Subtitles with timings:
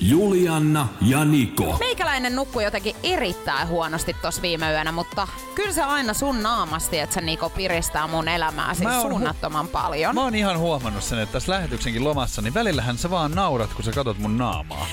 [0.00, 1.76] Julianna ja Niko.
[1.78, 7.14] Meikäläinen nukkui jotenkin erittäin huonosti tos viime yönä, mutta kyllä se aina sun naamasti, että
[7.14, 10.14] se Niko piristää mun elämää siis Mä oon hu- suunnattoman paljon.
[10.14, 13.84] Mä oon ihan huomannut sen, että tässä lähetyksenkin lomassa, niin välillähän sä vaan naurat, kun
[13.84, 14.86] sä katot mun naamaa.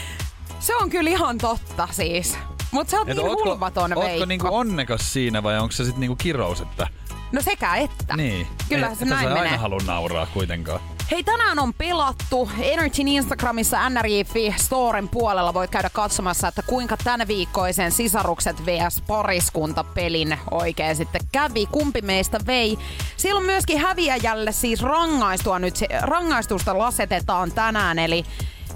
[0.60, 2.38] Se on kyllä ihan totta siis.
[2.72, 4.26] Mut sä oot Et niin ootko, hulvaton ootko Veikko.
[4.26, 6.88] niinku onnekas siinä vai onko se sit niinku kirous, että...
[7.32, 8.16] No sekä että.
[8.18, 8.48] Niin.
[8.70, 9.44] Kyllähän Et- se et näin sä menee.
[9.44, 10.80] aina halua nauraa kuitenkaan.
[11.12, 12.50] Hei, tänään on pelattu.
[12.60, 19.84] Energyn Instagramissa NRJFi Storen puolella voit käydä katsomassa, että kuinka tänä viikkoisen sisarukset vs pariskunta
[19.84, 21.66] pelin oikein sitten kävi.
[21.66, 22.78] Kumpi meistä vei.
[23.18, 28.26] Siellä on myöskin häviäjälle siis rangaistua nyt, se- rangaistusta lasetetaan tänään, eli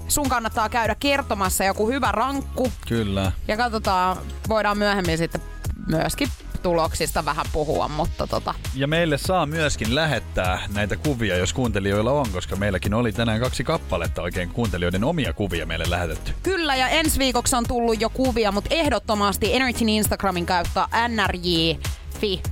[0.08, 2.72] sun kannattaa käydä kertomassa joku hyvä rankku.
[2.88, 3.32] Kyllä.
[3.48, 4.16] Ja katsotaan,
[4.48, 5.40] voidaan myöhemmin sitten
[5.86, 6.28] myöskin
[6.60, 12.26] tuloksista vähän puhua, mutta tota, Ja meille saa myöskin lähettää näitä kuvia, jos kuuntelijoilla on,
[12.32, 16.34] koska meilläkin oli tänään kaksi kappaletta oikein kuuntelijoiden omia kuvia meille lähetetty.
[16.42, 22.42] Kyllä, ja ensi viikoksi on tullut jo kuvia, mutta ehdottomasti Energyn Instagramin kautta nrj.fi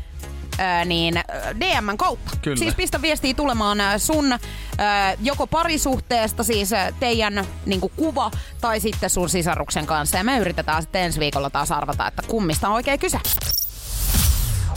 [0.58, 1.14] ää, niin
[1.60, 2.30] DMn kautta.
[2.42, 2.56] Kyllä.
[2.56, 4.32] Siis pistä viestiä tulemaan sun
[4.78, 6.70] ää, joko parisuhteesta, siis
[7.00, 10.18] teidän niin kuva, tai sitten sun sisaruksen kanssa.
[10.18, 13.18] Ja me yritetään sitten ensi viikolla taas arvata, että kummista on oikein kyse.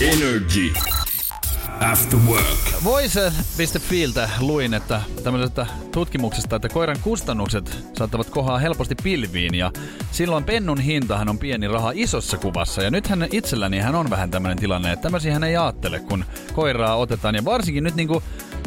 [0.01, 0.73] Energy
[1.79, 2.83] After Work.
[2.83, 9.71] Voice.fiiltä luin, että tämmöisestä tutkimuksesta, että koiran kustannukset saattavat kohaa helposti pilviin ja
[10.11, 12.83] silloin pennun hintahan on pieni raha isossa kuvassa.
[12.83, 16.95] Ja nythän itselläni hän on vähän tämmöinen tilanne, että tämmöisiä hän ei ajattele, kun koiraa
[16.95, 17.35] otetaan.
[17.35, 18.23] Ja varsinkin nyt niinku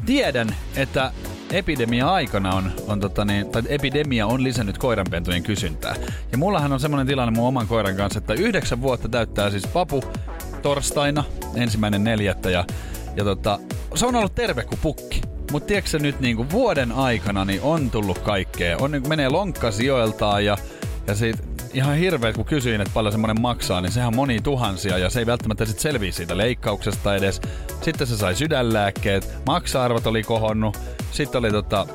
[0.07, 1.13] tiedän, että
[1.51, 5.97] epidemia aikana on, on tota niin, tai epidemia on lisännyt koiranpentujen kysyntää.
[6.33, 10.05] Ja mullahan on semmoinen tilanne mun oman koiran kanssa, että yhdeksän vuotta täyttää siis papu
[10.63, 12.65] torstaina, ensimmäinen neljättä ja,
[13.17, 13.59] ja tota,
[13.95, 15.23] se on ollut terve kuin pukki.
[15.53, 18.77] Mutta tiedätkö nyt niinku vuoden aikana niin on tullut kaikkea.
[18.81, 20.59] On, niinku menee lonkka sijoiltaan ja,
[21.07, 24.99] ja siitä ihan hirveet, kun kysyin, että paljon semmonen maksaa, niin sehän on moni tuhansia
[24.99, 27.41] ja se ei välttämättä sit selviä siitä leikkauksesta edes.
[27.83, 30.79] Sitten se sai sydänlääkkeet, maksa-arvot oli kohonnut,
[31.13, 31.87] sitten oli tota,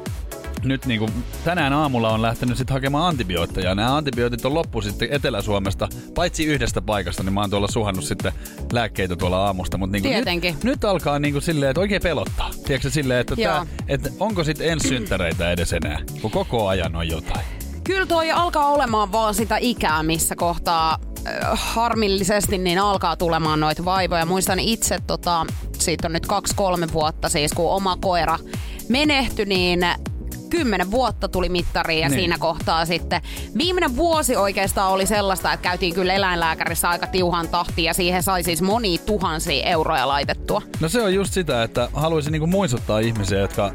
[0.63, 1.09] nyt niinku,
[1.43, 3.75] tänään aamulla on lähtenyt sitten hakemaan antibiootteja.
[3.75, 8.31] Nämä antibiootit on loppu sitten Etelä-Suomesta, paitsi yhdestä paikasta, niin mä oon tuolla suhannut sitten
[8.71, 9.77] lääkkeitä tuolla aamusta.
[9.77, 10.53] Mutta niinku Tietenkin.
[10.53, 12.49] Nyt, nyt alkaa niinku silleen, että oikein pelottaa.
[12.65, 17.07] Tiedätkö silleen, että, tää, että onko sitten ensi synttäreitä edes enää, kun koko ajan on
[17.07, 17.58] jotain.
[17.89, 23.85] Kyllä toi alkaa olemaan vaan sitä ikää, missä kohtaa äh, harmillisesti niin alkaa tulemaan noita
[23.85, 24.25] vaivoja.
[24.25, 25.45] Muistan itse, tota,
[25.79, 28.39] siitä on nyt kaksi-kolme vuotta siis, kun oma koira
[28.89, 29.85] menehtyi, niin
[30.49, 32.15] kymmenen vuotta tuli mittariin ja Niin.
[32.15, 32.21] niin.
[32.21, 33.21] siinä kohtaa sitten.
[33.57, 38.43] Viimeinen vuosi oikeastaan oli sellaista, että käytiin kyllä eläinlääkärissä aika tiuhan tahtiin ja siihen sai
[38.43, 40.61] siis moni tuhansia euroja laitettua.
[40.79, 43.71] No se on just sitä, että haluaisin niinku muistuttaa ihmisiä, jotka,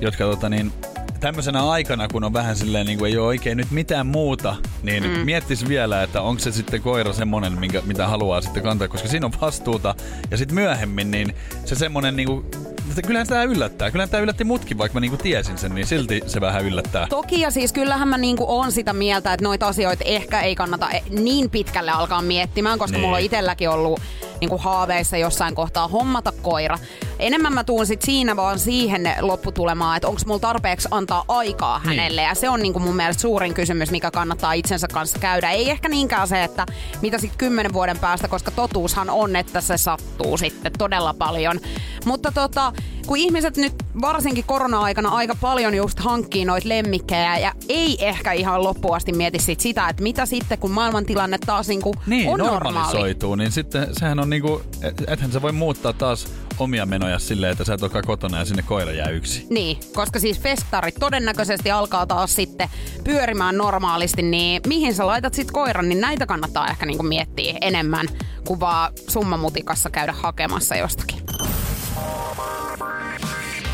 [0.00, 0.72] jotka tota niin,
[1.20, 5.02] tämmöisenä aikana, kun on vähän silleen, niin kuin ei ole oikein nyt mitään muuta, niin
[5.02, 5.08] mm.
[5.08, 9.26] miettis vielä, että onko se sitten koira semmonen, minkä, mitä haluaa sitten kantaa, koska siinä
[9.26, 9.94] on vastuuta.
[10.30, 11.34] Ja sitten myöhemmin, niin
[11.64, 12.46] se semmonen niin kuin,
[12.88, 13.90] että kyllähän tämä yllättää.
[13.90, 17.06] Kyllähän tämä yllätti mutkin, vaikka mä niinku tiesin sen, niin silti se vähän yllättää.
[17.10, 20.90] Toki ja siis kyllähän mä niinku on sitä mieltä, että noita asioita ehkä ei kannata
[20.90, 23.04] e- niin pitkälle alkaa miettimään, koska Niin.
[23.04, 24.00] mulla on itselläkin ollut
[24.40, 26.78] niinku haaveissa jossain kohtaa hommata koira.
[27.18, 31.86] Enemmän mä tuun sit siinä vaan siihen lopputulemaan, että onko mulla tarpeeksi antaa aikaa Niin.
[31.88, 32.22] hänelle.
[32.22, 35.50] Ja se on niinku mun mielestä suurin kysymys, mikä kannattaa itsensä kanssa käydä.
[35.50, 36.66] Ei ehkä niinkään se, että
[37.02, 41.60] mitä sitten kymmenen vuoden päästä, koska totuushan on, että se sattuu sitten todella paljon.
[42.04, 42.72] Mutta tota,
[43.06, 48.62] kun ihmiset nyt varsinkin korona-aikana aika paljon just hankkii noita lemmikkejä ja ei ehkä ihan
[48.64, 52.64] loppuun asti mieti sit sitä, että mitä sitten kun maailmantilanne taas niinku Niin, on normaali.
[52.74, 56.26] normalisoituu, niin sitten sehän on niinku, et- ethän sä voi muuttaa taas
[56.58, 59.46] omia menoja silleen, että sä et olekaan kotona ja sinne koira jää yksi.
[59.50, 62.68] Niin, koska siis festarit todennäköisesti alkaa taas sitten
[63.04, 68.06] pyörimään normaalisti, niin mihin sä laitat sit koiran, niin näitä kannattaa ehkä niinku miettiä enemmän
[68.46, 71.15] kuin vaan summamutikassa käydä hakemassa jostakin.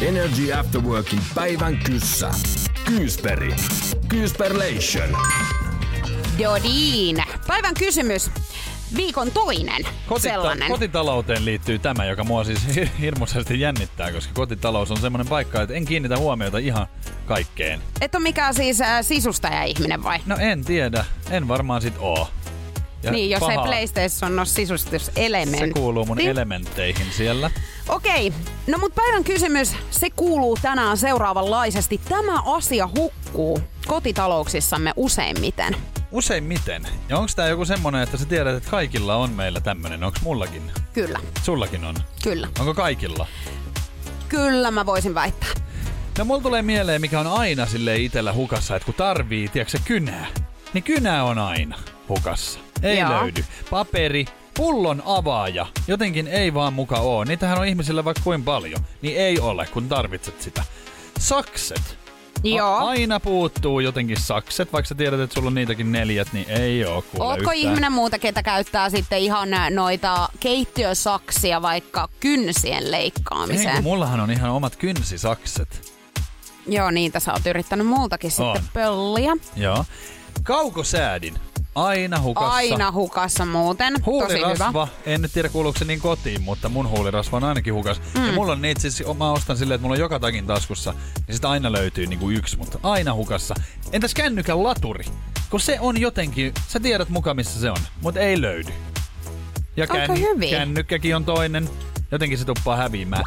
[0.09, 2.31] Energy After Workin päivän kyssä.
[2.85, 3.55] Kyysperi.
[4.09, 5.17] Kyysperlation.
[6.39, 7.17] Dodin.
[7.47, 8.31] Päivän kysymys.
[8.97, 9.85] Viikon toinen
[10.19, 10.71] sellainen.
[10.71, 15.75] kotitalouteen liittyy tämä, joka mua siis hir- hirmuisesti jännittää, koska kotitalous on semmoinen paikka, että
[15.75, 16.87] en kiinnitä huomiota ihan
[17.27, 17.81] kaikkeen.
[18.01, 20.19] Et ole mikään siis äh, sisustaja-ihminen vai?
[20.27, 22.29] No en tiedä, en varmaan sit oo.
[23.03, 23.65] Ja Niin, jos ei pahaa.
[23.65, 25.67] PlayStation ole sisustuselementti.
[25.67, 27.51] Se kuuluu mun elementteihin siellä.
[27.89, 28.33] Okei,
[28.67, 32.01] no mut päivän kysymys, se kuuluu tänään seuraavanlaisesti.
[32.09, 35.77] Tämä asia hukkuu kotitalouksissamme useimmiten.
[36.11, 36.89] Useimmiten.
[37.09, 40.05] Ja onko tää joku semmonen, että sä tiedät, että kaikilla on meillä tämmönen?
[40.05, 40.73] Onko mullakin?
[40.93, 41.95] Kyllä, Sullakin on.
[42.23, 42.49] kyllä.
[42.61, 43.27] Onko kaikilla?
[44.29, 45.49] Kyllä mä voisin väittää.
[46.19, 49.85] No mulla tulee mieleen, mikä on aina sille itellä hukassa, että kun tarvii, tiedätkö se
[49.85, 50.27] kynää,
[50.73, 51.79] niin kynä on aina
[52.09, 52.59] hukassa.
[52.83, 53.11] Ei Joo.
[53.11, 53.45] löydy.
[53.71, 54.25] Paperi,
[54.57, 57.25] pullon avaaja, jotenkin ei vaan muka oo.
[57.25, 58.81] Niitähän on ihmisillä vaikka kuin paljon.
[59.03, 60.65] Niin ei ole, kun tarvitset sitä.
[61.19, 61.99] Sakset.
[62.45, 62.69] Joo.
[62.77, 66.85] A- aina puuttuu jotenkin sakset, vaikka sä tiedät, että sulla on niitäkin neljät, niin ei
[66.85, 67.57] oo kuule Ootko yhtään.
[67.57, 73.75] ihminen muuta, ketä käyttää sitten ihan noita keittiösaksia vaikka kynsien Ei, leikkaamiseen?
[73.75, 75.93] kun mullahan on ihan omat kynsisakset.
[76.67, 78.57] Joo, niitä sä oot yrittänyt multakin On.
[78.57, 79.33] sitten pölliä.
[79.57, 79.85] Joo.
[80.43, 81.35] Kaukosäädin.
[81.75, 82.51] Aina hukassa.
[82.51, 83.93] Aina hukassa muuten.
[83.93, 84.89] Tosi Huulirasva, hyvä.
[85.07, 88.01] en nyt tiedä kuuluuko se niin kotiin, mutta mun huulirasva on ainakin hukas.
[88.19, 88.27] Mm.
[88.27, 90.95] Ja mulla on niitä siis, mä ostan silleen, että mulla on joka takin taskussa,
[91.27, 93.55] niin sitä aina löytyy niinku yksi, mutta aina hukassa.
[93.93, 95.05] Entäs kännykän laturi?
[95.51, 98.73] Kun se on jotenkin, sä tiedät muka missä se on, mutta ei löydy.
[99.77, 100.51] Ja hyvin.
[100.51, 101.71] kännykkäkin on toinen,
[102.11, 103.23] jotenkin se tuppaa häviämään.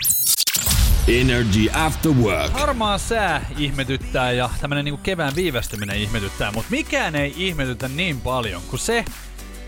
[1.08, 2.52] Energy After Work.
[2.54, 8.62] Harmaa sää ihmetyttää ja tämmönen niinku kevään viivästyminen ihmetyttää, mutta mikään ei ihmetytä niin paljon
[8.70, 9.06] kuin se,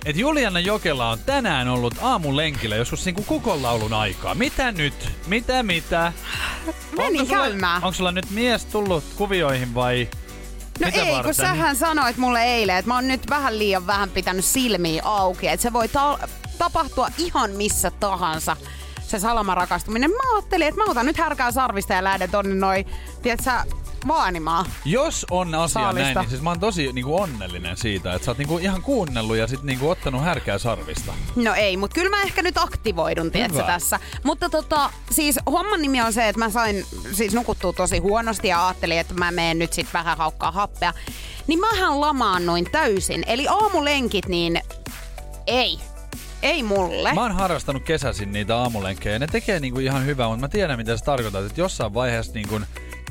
[0.06, 4.36] että Juliana Jokela on tänään ollut aamulenkillä joskus niinku kukonlaulun aikaa.
[4.36, 5.10] Mitä nyt?
[5.28, 6.14] Mitä mitä?
[6.98, 7.74] Menin Onko sulla-.
[7.76, 10.08] Onko sulla nyt mies tullut kuvioihin vai
[10.80, 11.24] No mitä ei, varten?
[11.26, 15.48] kun sähän sanoit mulle eilen, että mä oon nyt vähän liian vähän pitänyt silmiä auki.
[15.48, 16.20] Että se voi ta-
[16.58, 18.58] tapahtua ihan missä tahansa
[19.08, 20.12] se salamarakastuminen.
[20.12, 22.86] Mä ajattelin, että mä otan nyt härkää sarvista ja lähden tonne noin,
[23.22, 23.52] tiedätkö
[24.08, 24.66] vaanimaan.
[24.86, 26.14] Jos on asia Saalista.
[26.14, 29.38] näin, niin siis mä oon tosi niinku onnellinen siitä, että sä oot niinku ihan kuunnellut
[29.38, 31.14] ja sit niinku ottanut härkää sarvista.
[31.36, 34.00] No ei, mutta kyllä mä ehkä nyt aktivoidun, tiedätkö, tässä.
[34.24, 38.68] Mutta tota, siis homman nimi on se, että mä sain siis nukuttua tosi huonosti ja
[38.68, 40.94] ajattelin, että mä menen nyt sit vähän haukkaa happea.
[41.48, 43.24] Niin mähän lamaannuin täysin.
[43.28, 44.62] Eli aamulenkit, niin
[45.48, 45.80] ei.
[46.42, 47.14] Ei mulle.
[47.14, 50.80] Mä oon harrastanut kesäisin niitä aamulenkkejä ja ne tekee niinku ihan hyvää, mutta mä tiedän
[50.80, 52.62] mitä se tarkoittaa, että jossain vaiheessa niinku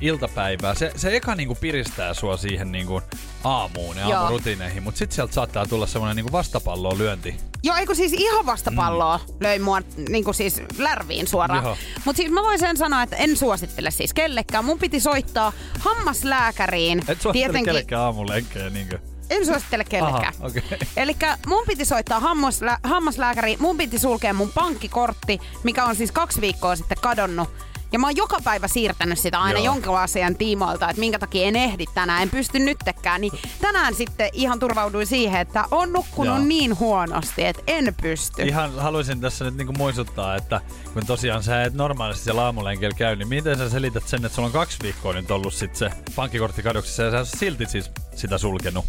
[0.00, 3.02] iltapäivää, se, se eka niinku piristää sua siihen niinku
[3.44, 4.20] aamuun ja Joo.
[4.20, 7.36] aamurutiineihin, mutta sitten sieltä saattaa tulla semmoinen niinku vastapalloon lyönti.
[7.62, 9.34] Joo, eikö siis ihan vastapalloa mm.
[9.40, 11.76] löi mua niin kuin siis lärviin suoraan.
[12.04, 14.64] Mutta siis mä voin sen sanoa, että en suosittele siis kellekään.
[14.64, 17.02] Mun piti soittaa hammaslääkäriin.
[17.08, 18.98] Et suosittele kellekään aamulenkkejä niinkö?
[19.30, 20.34] En suosittele kellekään.
[20.38, 20.62] Aha, okei.
[20.96, 26.40] Eli mun piti soittaa hammaslä- hammaslääkäriin, mun piti sulkea mun pankkikortti, mikä on siis kaksi
[26.40, 27.48] viikkoa sitten kadonnut.
[27.92, 29.74] Ja mä oon joka päivä siirtänyt sitä aina Joo.
[29.74, 33.20] jonkun asian tiimoilta, että minkä takia en ehdi tänään, en pysty nyttekään.
[33.20, 36.44] Niin tänään sitten ihan turvauduin siihen, että on nukkunut Joo.
[36.44, 38.42] niin huonosti, että en pysty.
[38.42, 40.60] Ihan haluaisin tässä nyt niinku muistuttaa, että
[40.94, 44.46] kun tosiaan sä et normaalisti siellä aamulenkillä käy, niin miten sä selität sen, että sulla
[44.46, 48.84] on kaksi viikkoa nyt ollut sit se pankkikortti kadoksissa ja sä silti siis sitä sulkenut.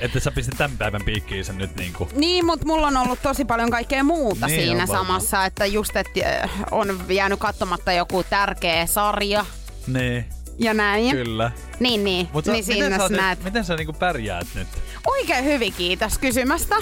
[0.00, 2.08] Että sä pistit tämän päivän piikkiin sen nyt niinku.
[2.14, 4.98] Niin, mutta mulla on ollut tosi paljon kaikkea muuta Niin siinä varmaan.
[5.06, 9.46] samassa, että just, että äh, on jäänyt katsomatta joku tärkeä sarja
[9.86, 10.24] Niin,
[10.58, 11.10] ja näin.
[11.16, 11.50] kyllä.
[11.80, 12.28] Niin, niin.
[12.32, 13.44] Mutta niin miten, sä, oot näet.
[13.44, 14.68] miten sä niinku pärjäät nyt?
[15.06, 16.76] Oikein hyvin, kiitos kysymästä.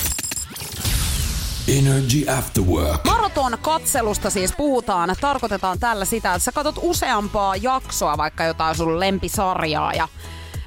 [1.68, 3.04] Energy After Work.
[3.04, 5.16] Maraton katselusta siis puhutaan.
[5.20, 10.08] Tarkoitetaan tällä sitä, että sä katsot useampaa jaksoa, vaikka jotain sun lempisarjaa ja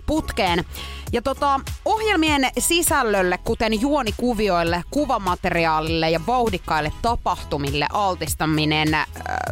[0.06, 0.66] putkeen.
[1.12, 9.06] Ja tota, ohjelmien sisällölle, kuten juonikuvioille, kuvamateriaalille ja vauhdikkaille tapahtumille altistaminen äh,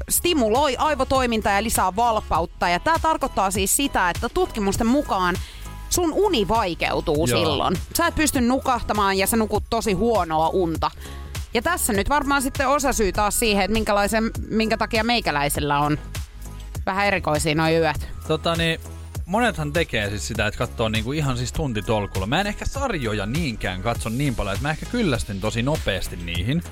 [0.10, 2.70] stimuloi aivotoimintaa ja lisää valpautta.
[2.70, 5.36] Ja tämä tarkoittaa siis sitä, että tutkimusten mukaan
[5.90, 7.40] sun uni vaikeutuu Joo.
[7.40, 7.78] silloin.
[7.98, 10.92] Sä et pysty nukahtamaan ja sä nukut tosi huonoa unta.
[11.54, 15.98] Ja tässä nyt varmaan sitten osa syy taas siihen, että minkälaisen, minkä takia meikäläisellä on
[16.86, 18.10] vähän erikoisia noin yöt.
[18.28, 18.80] Tota niin,
[19.32, 22.28] monethan tekee siis sitä, että katsoo niinku ihan siis tuntitolkulla.
[22.28, 26.64] Mä en ehkä sarjoja niinkään katso niin paljon, että mä ehkä kyllästyn tosi nopeasti niihin.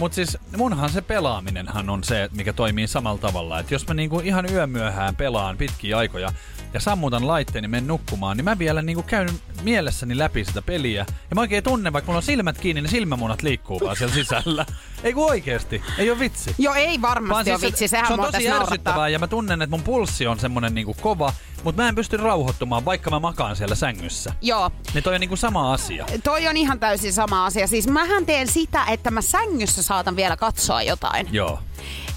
[0.00, 3.60] Mutta siis munhan se pelaaminenhan on se, mikä toimii samalla tavalla.
[3.60, 6.32] Että jos mä niinku ihan yömyöhään pelaan pitkiä aikoja
[6.74, 9.28] ja sammutan laitteeni menen nukkumaan, niin mä vielä niinku käyn
[9.62, 11.06] mielessäni läpi sitä peliä.
[11.08, 14.66] Ja mä oikein tunnen, vaikka mulla on silmät kiinni, niin silmämunat liikkuu vaan siellä sisällä.
[15.02, 16.54] Ei kun oikeesti, ei ole vitsi.
[16.58, 19.76] Joo, ei varmasti ole se- vitsi, sehän se on tosi ärsyttävää ja mä tunnen, että
[19.76, 21.32] mun pulssi on semmonen niinku kova,
[21.64, 24.32] mutta mä en pysty rauhoittumaan, vaikka mä makaan siellä sängyssä.
[24.42, 26.06] Joo, Niin toi on niinku sama asia.
[26.24, 27.66] toi on ihan täysin sama asia.
[27.66, 31.28] Siis mähän teen sitä, että mä sängyssä saatan vielä katsoa jotain.
[31.32, 31.58] Joo.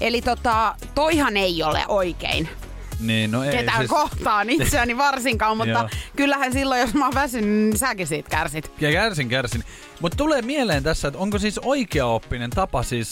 [0.00, 2.48] Eli tota, toihan ei ole oikein.
[3.00, 3.90] Niin, no ei ketään siis...
[3.90, 8.72] kohtaan itseäni varsinkaan, mutta kyllähän silloin, jos mä oon väsynyt, niin säkin siitä kärsit.
[8.80, 9.64] Ja kärsin, kärsin.
[10.00, 13.10] Mutta tulee mieleen tässä, että onko siis oikeaoppinen tapa siis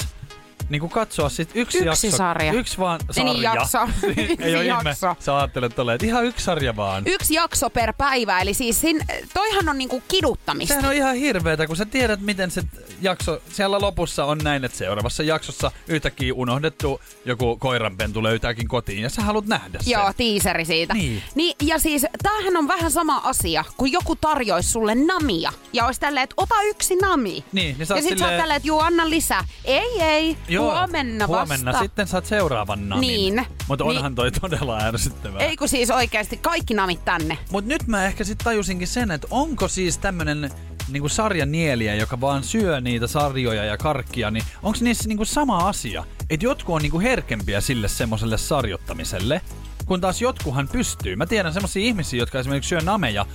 [0.68, 2.16] niin kuin katsoa sit yksi, Yksi jakso.
[2.16, 2.52] sarja.
[2.52, 3.32] Yksi vaan sarja.
[3.32, 3.78] niin, jakso.
[4.02, 4.90] Yksi ei ole ihme.
[4.90, 5.16] jakso.
[5.20, 7.02] Sä ajattelet tolleen, että ihan yksi sarja vaan.
[7.06, 9.00] Yksi jakso per päivä, eli siis sin,
[9.34, 10.74] toihan on niinku kiduttamista.
[10.74, 12.62] Sehän on ihan hirveetä, kun sä tiedät, miten se
[13.00, 19.10] jakso siellä lopussa on näin, että seuraavassa jaksossa yhtäkkiä unohdettu joku koiranpentu löytääkin kotiin ja
[19.10, 19.90] sä haluat nähdä sen.
[19.92, 20.94] Joo, tiiseri siitä.
[20.94, 21.22] Niin.
[21.34, 21.54] niin.
[21.62, 25.52] Ja siis tämähän on vähän sama asia, kun joku tarjoisi sulle namia.
[25.72, 27.30] Ja olisi tälleen, että ota yksi nami.
[27.30, 29.44] Niin, niin ja sit sä oot silleen- tälleen, että juu, anna lisää.
[29.64, 31.54] Ei, ei, huomenna vasta.
[31.54, 33.08] Huomenna sitten saat seuraavan namin.
[33.08, 33.46] Niin.
[33.68, 33.96] Mutta Niin.
[33.96, 35.40] onhan toi todella ärsyttävää.
[35.40, 37.38] Ei kun siis oikeasti kaikki namit tänne.
[37.50, 40.50] Mut nyt mä ehkä sitten tajusinkin sen, että onko siis tämmönen
[40.88, 46.04] niinku sarjanieliä, joka vaan syö niitä sarjoja ja karkkia, niin onko niissä niinku sama asia?
[46.30, 49.40] Että jotkut on niinku herkempiä sille semmoselle sarjottamiselle,
[49.86, 51.16] kun taas jotkuhan pystyy.
[51.16, 53.26] Mä tiedän semmosia ihmisiä, jotka esimerkiksi syö nameja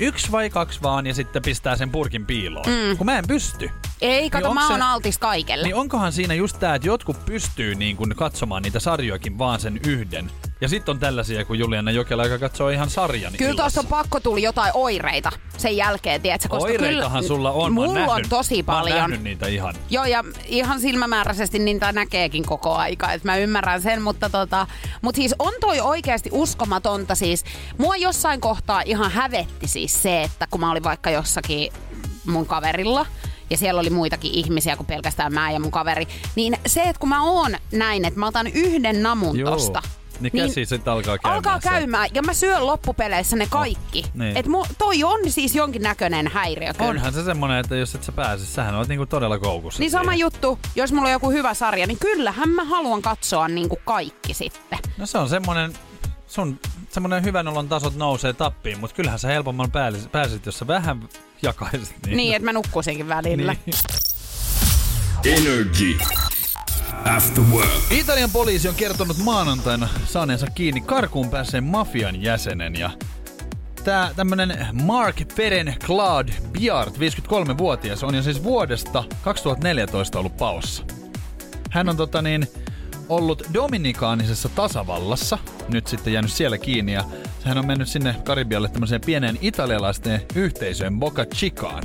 [0.00, 2.66] yksi vai kaksi vaan ja sitten pistää sen purkin piiloon.
[2.66, 2.96] Mm.
[2.96, 3.70] Kun mä en pysty.
[4.00, 5.64] Ei, kato, Niin mä oon altis kaikelle.
[5.66, 9.80] Niin onkohan siinä just tää, että jotkut pystyy niin kun katsomaan niitä sarjoakin vaan sen
[9.86, 10.30] yhden.
[10.60, 14.20] Ja sitten on tällaisia kuin Juliana Jokela, joka katsoo ihan sarjan Kyllä tuossa on pakko
[14.20, 16.48] tuli jotain oireita sen jälkeen, tiedätkö?
[16.48, 17.72] Koska Oireitahan kyllä, sulla on.
[17.72, 18.28] Mä Mulla on nähnyt.
[18.28, 18.98] tosi Mä oon paljon.
[18.98, 19.74] nähnyt niitä ihan.
[19.90, 24.66] Joo, ja ihan silmämääräisesti niitä näkeekin koko aika, että mä ymmärrän sen, mutta tota,
[25.02, 27.44] mut siis on toi oikeasti uskomatonta siis.
[27.78, 31.72] Mua jossain kohtaa ihan hävetti siis se, että kun mä olin vaikka jossakin
[32.26, 33.06] mun kaverilla,
[33.50, 37.08] ja siellä oli muitakin ihmisiä kuin pelkästään mä ja mun kaveri, niin se, että kun
[37.08, 39.50] mä oon näin, että mä otan yhden namun Joo.
[39.50, 39.82] tosta,
[40.20, 41.68] Niin käsi sitten alkaa käymään Alkaa se.
[41.68, 44.04] käymään, ja mä syön loppupeleissä ne kaikki.
[44.14, 44.36] niin.
[44.36, 46.90] Et mu, toi on siis jonkinnäköinen häiriö kyllä.
[46.90, 49.80] Onhan se semmonen, että jos et sä pääse, sähän oot niinku todella koukussa.
[49.80, 50.18] Niin sama siihen.
[50.18, 54.78] juttu, jos mulla on joku hyvä sarja, niin kyllähän mä haluan katsoa niinku kaikki sitten.
[54.98, 55.72] No se on semmonen,
[56.26, 56.60] sun
[56.90, 61.08] semmonen hyvän olon tasot nousee tappiin, mutta kyllähän sä helpomman pääsit, pääsit jos sä vähän
[61.42, 61.96] jakaisit.
[62.06, 63.56] Niin, niin että mä nukkuisinkin välillä.
[63.66, 63.76] Niin.
[65.24, 65.98] Energy.
[67.04, 67.68] After work.
[67.90, 72.90] Italian poliisi on kertonut maanantaina saaneensa kiinni karkuun päässeen mafian jäsenen ja
[73.84, 80.82] Tää tämmönen Mark Feren Claude Biard, 53-vuotias, on jo siis vuodesta 2014 ollut paossa.
[81.70, 82.46] Hän on tota niin,
[83.08, 87.04] ollut Dominikaanisessa tasavallassa, nyt sitten jäänyt siellä kiinni ja
[87.44, 91.82] hän on mennyt sinne Karibialle tämmöiseen pieneen italialaisten yhteisöön Boca Chicaan.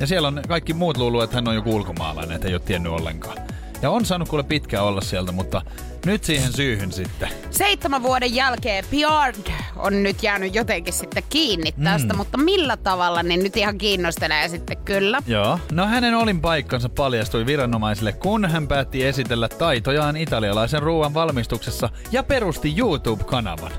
[0.00, 2.92] Ja siellä on kaikki muut luuluu, että hän on joku ulkomaalainen, että ei ole tiennyt
[2.92, 3.49] ollenkaan.
[3.82, 5.62] Ja on saanut kuule pitkään olla sieltä, mutta
[6.06, 7.28] nyt siihen syyhyn sitten.
[7.50, 9.36] Seitsemän vuoden jälkeen Piard
[9.76, 12.16] on nyt jäänyt jotenkin sitten kiinni tästä, mm.
[12.16, 15.18] mutta millä tavalla, niin nyt ihan kiinnostelee sitten kyllä.
[15.26, 15.58] Joo.
[15.72, 22.22] No hänen olin paikkansa paljastui viranomaisille, kun hän päätti esitellä taitojaan italialaisen ruoan valmistuksessa ja
[22.22, 23.72] perusti YouTube-kanavan.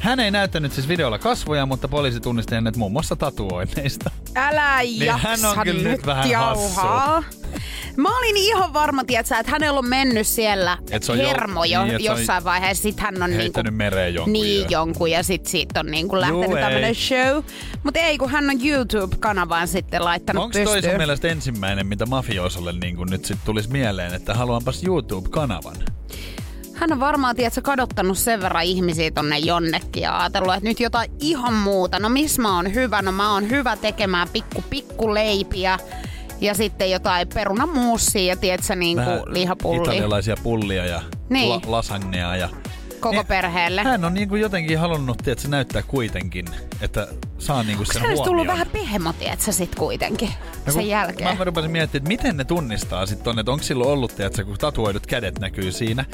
[0.00, 4.10] Hän ei näyttänyt siis videolla kasvoja, mutta poliisi tunnisti hänet muun muassa tatuoinneista.
[4.34, 7.22] Älä jaksa hän on kyllä nyt vähän jauhaa.
[7.96, 11.64] Mä olin ihan varma, tietsä, että hänellä on mennyt siellä Et se on jo- hermo
[11.64, 12.82] jo, niin, jossain vaiheessa.
[12.82, 16.44] Sitten hän on niinku, mereen jonkun Niin, ja- jonkun ja sit siitä on niinku lähtenyt
[16.46, 16.62] Juu, ei.
[16.62, 17.44] tämmönen show.
[17.84, 22.72] Mutta ei, kun hän on YouTube-kanavaan sitten laittanut Onko toi sun mielestä ensimmäinen, mitä mafiosalle
[22.72, 25.76] niin nyt sit tulisi mieleen, että haluanpas YouTube-kanavan?
[26.80, 31.10] Hän on varmaan, tiedätkö, kadottanut sen verran ihmisiä tonne jonnekin ja ajatellut, että nyt jotain
[31.20, 31.98] ihan muuta.
[31.98, 33.02] No missä mä oon hyvä?
[33.02, 35.78] No mä oon hyvä tekemään pikku pikku leipiä
[36.40, 41.48] ja sitten jotain perunamuussia ja tiedätkö, niin kuin lihapulli Italialaisia pullia ja Niin.
[41.50, 42.48] la- lasagnea ja
[43.00, 43.82] koko Niin, perheelle.
[43.82, 46.46] Hän on niinku jotenkin halunnut, tiedätkö, näyttää kuitenkin,
[46.80, 47.08] että
[47.38, 48.46] saa niinku sen olisi tullut huomioon.
[48.46, 50.30] vähän pehmo, tiedätkö, sit kuitenkin
[50.66, 51.38] Ja sen jälkeen.
[51.38, 54.58] Mä rupesin miettimään, että miten ne tunnistaa sitten tonne, että onko silloin ollut, tiedätkö, kun
[54.58, 56.04] tatuoidut kädet näkyy siinä,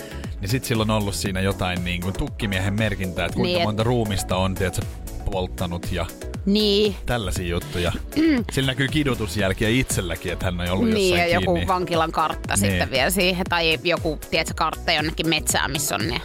[0.47, 3.65] niin sit silloin on ollut siinä jotain niin kuin tukkimiehen merkintää, että kuinka Niin, et-
[3.65, 4.83] monta ruumista on, tiedätkö,
[5.31, 6.07] polttanut ja
[6.47, 7.93] Niin, tällaisia juttuja.
[8.53, 11.69] Sillä näkyy kidutusjälkiä itselläkin, että hän on ollut niin ja jossain joku kiinni.
[11.69, 12.59] vankilan kartta Niin.
[12.71, 13.47] sitten vielä siihen.
[13.49, 16.21] Tai joku, tiedätkö, kartta jonnekin metsään, missä on ne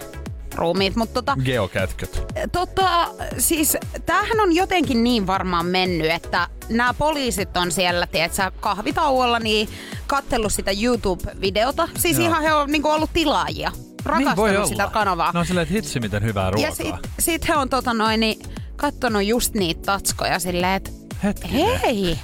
[0.56, 0.96] ruumiit.
[0.96, 2.24] Mutta tota, Geokätköt.
[2.52, 9.40] Tota, siis tämähän on jotenkin niin varmaan mennyt, että nämä poliisit on siellä, tiedätkö, kahvitauolla,
[9.40, 9.70] niin
[10.08, 11.90] kattellut sitä YouTube-videota.
[11.98, 12.28] Siis Joo.
[12.28, 13.72] ihan he on niin ollut tilaajia.
[14.06, 14.66] Niin voi Rakastanut olla.
[14.68, 15.32] sitä kanavaa.
[15.34, 16.70] No silleen, että hitsi miten hyvää ruokaa.
[16.70, 18.40] ja sit, sit he on tota noin, niin,
[18.76, 20.92] kattonut just niitä tatskoja silleen, että
[21.24, 21.80] Hetkinen.
[21.80, 22.20] hei,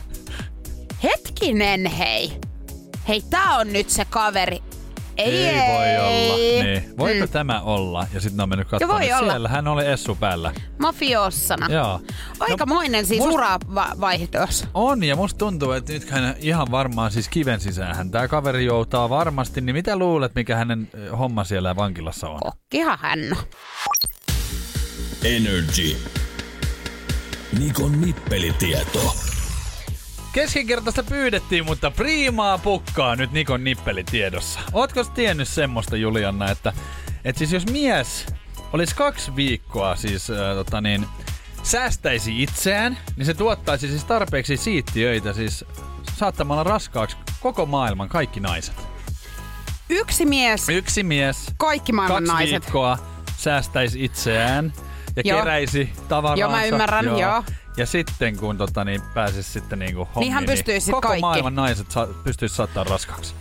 [1.03, 2.39] hetkinen hei.
[3.07, 4.59] Hei, tää on nyt se kaveri.
[5.17, 6.37] Ei, Ei voi olla.
[6.37, 6.97] Niin.
[6.97, 7.31] Voiko Mm.
[7.31, 8.07] tämä olla?
[8.13, 9.31] Ja sitten ne on mennyt voi katsomaan, että olla.
[9.31, 10.53] siellä hän oli Essu päällä.
[10.79, 11.67] Mafiossana.
[11.69, 12.01] Joo.
[12.39, 14.65] Aikamoinen siis must- ura va- vaihtos.
[14.73, 18.11] On, ja musta tuntuu, että nyt hän ihan varmaan siis kiven sisään.
[18.11, 22.39] Tämä kaveri joutaa varmasti, niin mitä luulet, mikä hänen ö, homma siellä vankilassa on?
[22.39, 23.19] Kokkihan hän.
[25.23, 25.97] Energy.
[27.59, 29.15] Nikon nippelitieto.
[30.37, 34.59] Keskinkertaista pyydettiin, mutta priimaa pukkaa nyt Nikon nippeli tiedossa.
[34.73, 36.73] Ootko tiennyt semmoista, Julianna, että,
[37.25, 38.25] että siis jos mies
[38.73, 41.05] olisi kaksi viikkoa siis äh, tota niin,
[41.63, 45.65] säästäisi itseään, niin se tuottaisi siis tarpeeksi siittiöitä siis
[46.17, 48.75] saattamalla raskaaksi koko maailman kaikki naiset.
[49.89, 52.63] Yksi mies, Yksi mies, kaikki maailman kaksi naiset.
[52.63, 52.97] viikkoa
[53.37, 54.73] säästäisi itseään
[55.15, 55.39] ja Joo.
[55.39, 56.41] keräisi tavaraansa.
[56.41, 57.43] Joo, mä ymmärrän, joo.
[57.77, 61.21] Ja sitten kun tota, niin pääsisi sitten niinku hommiin, Niin hän sit koko kaikki.
[61.21, 63.33] maailman naiset sa- pystyisi saattaa raskaaksi.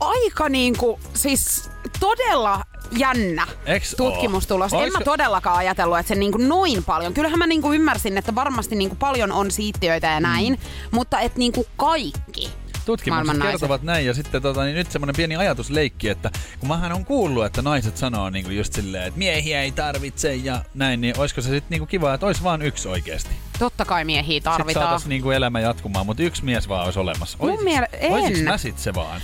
[0.00, 2.60] Aika niinku, siis todella
[2.98, 4.72] jännä Eks tutkimustulos.
[4.72, 4.82] oo?
[4.84, 7.14] En mä todellakaan ajatellut, että se niinku noin paljon.
[7.14, 10.58] Kyllähän mä niinku ymmärsin, että varmasti niinku paljon on siittiöitä ja näin, mm.
[10.90, 12.50] mutta et niinku kaikki.
[12.86, 17.04] Tutkimukset kertovat näin ja sitten tota, niin nyt semmoinen pieni ajatusleikki, että kun mähän on
[17.04, 21.40] kuullut, että naiset sanoo niinku just silleen, että miehiä ei tarvitse ja näin, niin olisiko
[21.40, 23.30] se sitten niinku kiva, että olisi vaan yksi oikeasti.
[23.58, 24.84] Totta kai miehiä Sitten tarvitaan.
[24.84, 27.38] saataisiin niinku elämä jatkumaan, mutta yksi mies vaan olisi olemassa.
[27.40, 28.12] Mun en.
[28.12, 29.20] Olisiko mä sit se vaan?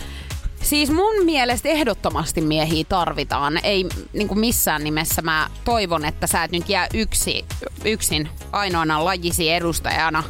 [0.63, 3.61] Siis mun mielestä ehdottomasti miehiä tarvitaan.
[3.63, 7.45] Ei niin kuin missään nimessä mä toivon, että sä et nyt jää yksi,
[7.85, 10.23] yksin ainoana lajisi edustajana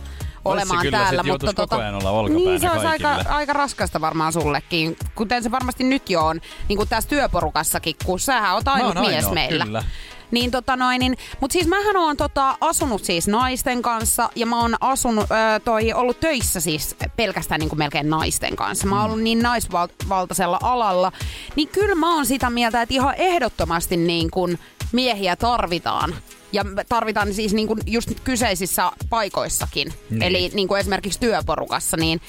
[0.44, 1.22] olemaan kyllä, täällä.
[1.22, 5.50] sit joutuis koko ajan olla niin, se olisi aika, aika raskasta varmaan sullekin, kuten se
[5.50, 9.34] varmasti nyt jo on, niin kuin tässä työporukassakin, kun sähän oot ainut oon mies ainoa,
[9.34, 9.64] meillä.
[9.64, 9.84] kyllä.
[10.30, 14.60] Niin tota noin, niin, mutta siis mähän oon tota, asunut siis naisten kanssa ja mä
[14.60, 18.86] oon asunut, ö, toi, ollut töissä siis pelkästään niin kuin melkein naisten kanssa.
[18.86, 21.12] Mä oon ollut niin naisvaltaisella alalla,
[21.56, 24.58] niin kyllä mä oon sitä mieltä, että ihan ehdottomasti niin kuin
[24.92, 26.14] miehiä tarvitaan.
[26.52, 29.94] Ja tarvitaan siis niin kuin just kyseisissä paikoissakin.
[30.10, 30.22] Niin.
[30.22, 32.20] Eli niin kuin esimerkiksi työporukassa, niin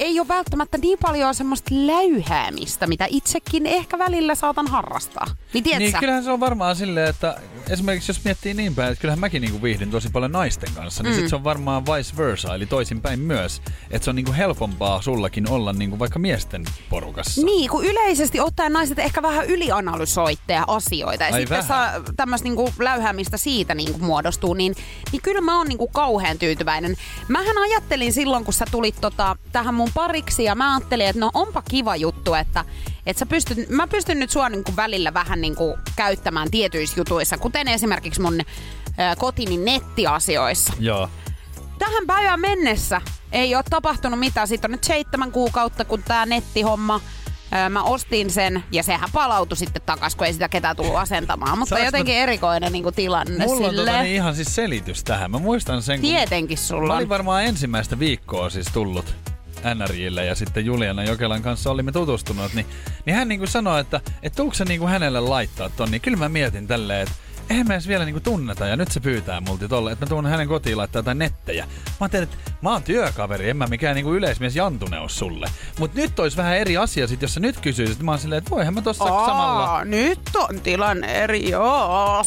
[0.00, 5.26] ei ole välttämättä niin paljon semmoista läyhäämistä, mitä itsekin ehkä välillä saatan harrastaa.
[5.52, 9.00] Niin tiedätkö Niin kyllähän se on varmaan silleen, että esimerkiksi jos miettii niin päin, että
[9.00, 11.20] kyllähän mäkin niinku viihdyn tosi paljon naisten kanssa, niin Mm.
[11.20, 13.62] sit se on varmaan vice versa, eli toisinpäin myös.
[13.90, 17.42] Että se on niinku helpompaa sullakin olla niinku vaikka miesten porukassa.
[17.44, 22.72] Niin, kun yleisesti ottaen naiset ehkä vähän ylianalysoitte asioita ja Ai sitten saa tämmöistä niinku
[22.78, 24.74] läyhäämistä siitä niinku muodostuu, niin,
[25.12, 26.96] niin kyllä mä oon niinku kauhean tyytyväinen.
[27.28, 31.30] Mähän ajattelin silloin, kun sä tulit tota, tähän mun pariksi ja mä ajattelin, että no
[31.34, 32.64] onpa kiva juttu, että
[33.06, 37.68] että sä pystyt, mä pystyn nyt sua niinku välillä vähän niinku käyttämään tietyissä jutuissa, kuten
[37.68, 38.44] esimerkiksi mun ö,
[39.18, 41.08] kotini nettiasioissa Joo.
[41.78, 43.00] tähän päivään mennessä
[43.32, 44.48] ei ole tapahtunut mitään.
[44.48, 47.00] Siitä on nyt seitsemän kuukautta, kun tämä nettihomma
[47.54, 51.58] Öö, Mä ostin sen ja sehän palautui sitten takas, kun ei sitä ketään tullut asentamaan.
[51.58, 53.90] Mutta Saanko jotenkin mä- erikoinen niin kuin tilanne Mulla on sille.
[53.90, 55.30] tota niin ihan siis selitys tähän.
[55.30, 57.08] Mä muistan sen, kun Tietenkin mä sulla olin on.
[57.08, 59.14] varmaan ensimmäistä viikkoa siis tullut
[59.74, 62.66] NRJille ja sitten Juliana Jokelan kanssa olimme tutustunut, niin,
[63.06, 66.28] niin hän niinku sanoi, että et tuuko se niinku hänelle laittaa ton, niin kyllä mä
[66.28, 67.14] mietin tälleen, että
[67.50, 70.26] eihän me edes vielä niinku tunneta ja nyt se pyytää multa tolle, että mä tuun
[70.26, 71.64] hänen kotiin laittaa jotain nettejä.
[71.64, 75.50] Mä ajattelin, että mä oon työkaveri, en mä mikään niinku yleismies Jantune oo sulle.
[75.78, 78.50] Mut nyt olisi vähän eri asia sit, jos sä nyt kysyisit, mä oon silleen, että
[78.50, 79.84] voihan mä tossa Aa, samalla.
[79.84, 82.24] nyt on tilanne eri, joo.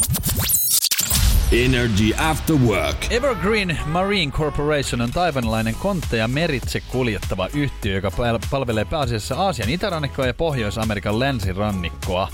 [1.51, 3.11] Energy After Work.
[3.11, 10.25] Evergreen Marine Corporation on taivanilainen kontteja meritse kuljettava yhtiö, joka pal- palvelee pääasiassa Aasian itärannikkoa
[10.25, 12.27] ja Pohjois-Amerikan länsirannikkoa.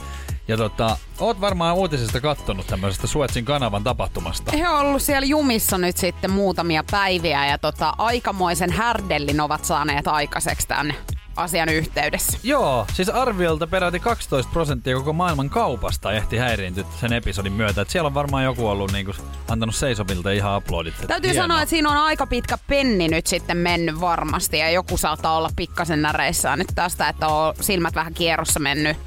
[0.48, 4.52] Ja tota, oot varmaan uutisesta kattonut tämmöisestä Suetsin kanavan tapahtumasta.
[4.58, 10.08] He on ollut siellä jumissa nyt sitten muutamia päiviä ja tota, aikamoisen härdellin ovat saaneet
[10.08, 10.94] aikaiseksi tämän
[11.36, 12.38] asian yhteydessä.
[12.44, 17.82] Joo, siis arviolta peräti 12 prosenttia koko maailman kaupasta ehti häiriintyä sen episodin myötä.
[17.82, 19.12] Et siellä on varmaan joku ollut niinku
[19.48, 20.94] antanut seisomilta ihan aplodit.
[21.02, 21.44] Et Täytyy hienoa.
[21.44, 25.50] sanoa, että siinä on aika pitkä penni nyt sitten mennyt varmasti ja joku saattaa olla
[25.56, 28.98] pikkasen näreissään nyt tästä, että on silmät vähän kierrossa mennyt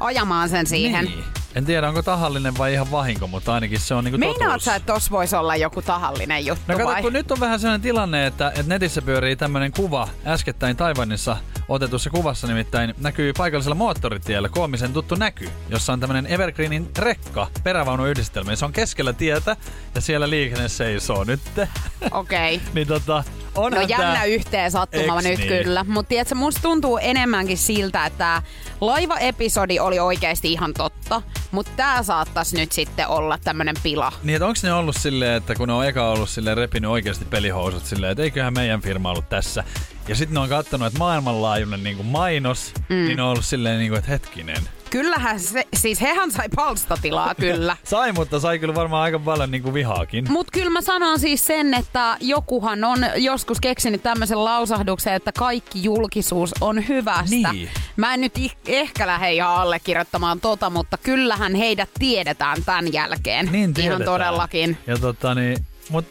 [0.00, 1.04] ajamaan sen siihen.
[1.04, 1.24] Niin.
[1.54, 4.64] En tiedä, onko tahallinen vai ihan vahinko, mutta ainakin se on niinku Meinaat totuus.
[4.64, 7.02] sä, että tossa voisi olla joku tahallinen juttu No kato, vai?
[7.02, 11.36] kun nyt on vähän sellainen tilanne, että, että netissä pyörii tämmöinen kuva äskettäin Taiwanissa
[11.68, 18.56] otetussa kuvassa nimittäin näkyy paikallisella moottoritiellä koomisen tuttu näky, jossa on tämmöinen Evergreenin rekka perävaunuyhdistelmä.
[18.56, 19.56] Se on keskellä tietä
[19.94, 21.40] ja siellä liikenne seisoo nyt.
[22.10, 22.54] Okei.
[22.56, 22.68] Okay.
[22.74, 24.24] niin tota, onhan No jännä tää...
[24.24, 25.64] yhteen sattuma Eks nyt niin?
[25.64, 25.84] kyllä.
[25.88, 28.42] Mutta tiedätkö, musta tuntuu enemmänkin siltä, että
[28.80, 31.22] laivaepisodi oli oikeasti ihan totta.
[31.52, 34.12] Mutta tää saattaisi nyt sitten olla tämmönen pila.
[34.22, 37.24] Niin, että onko ne ollut silleen, että kun ne on eka ollut silleen repinyt oikeasti
[37.24, 39.64] pelihousut silleen, että eiköhän meidän firma ollut tässä.
[40.08, 42.94] Ja sitten ne on katsonut, että maailmanlaajuinen niin kuin mainos, mm.
[42.94, 44.68] niin ne on ollut silleen, niin kuin, että hetkinen.
[44.92, 47.76] Kyllähän se, siis hehän sai palstatilaa kyllä.
[47.84, 50.26] Sai, mutta sai kyllä varmaan aika paljon niinku vihaakin.
[50.32, 55.84] Mut kyllä mä sanon siis sen, että jokuhan on joskus keksinyt tämmöisen lausahduksen, että kaikki
[55.84, 57.52] julkisuus on hyvästä.
[57.52, 57.70] Niin.
[57.96, 63.46] Mä en nyt ih- ehkä lähde ihan allekirjoittamaan tota, mutta kyllähän heidät tiedetään tämän jälkeen.
[63.46, 64.04] Niin Ihan tiedetään.
[64.04, 64.78] todellakin.
[64.86, 66.04] Ja tota niin, mut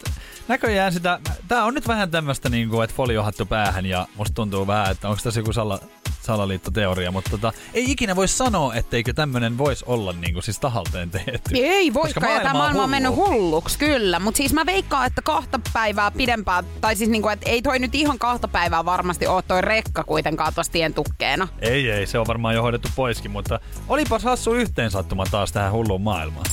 [0.48, 4.90] näköjään sitä, tää on nyt vähän tämmöstä niinku, että foliohattu päähän ja musta tuntuu vähän,
[4.90, 5.78] että onko tässä joku sala,
[6.26, 11.54] salaliittoteoria, mutta tota, ei ikinä voi sanoa, etteikö tämmönen voisi olla niinku siis tahalteen tehty.
[11.54, 14.18] Ei Koska voikaan, ja tämä maailma on mennyt hulluksi, kyllä.
[14.18, 17.94] Mutta siis mä veikkaan, että kahta päivää pidempään, tai siis niinku, että ei toi nyt
[17.94, 21.48] ihan kahta päivää varmasti ole toi rekka kuitenkaan tuossa tien tukkeena.
[21.60, 26.02] Ei, ei, se on varmaan jo hoidettu poiskin, mutta olipas hassu yhteensattuma taas tähän hulluun
[26.02, 26.46] maailmaan.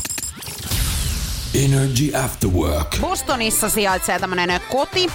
[1.66, 2.98] Energy After Work.
[3.02, 5.10] Bostonissa sijaitsee tämmönen koti,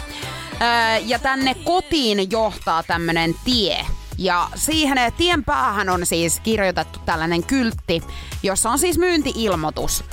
[1.04, 3.86] ja tänne kotiin johtaa tämmönen tie.
[4.18, 8.02] Ja siihen eh, tien päähän on siis kirjoitettu tällainen kyltti,
[8.42, 10.04] jossa on siis myynti-ilmoitus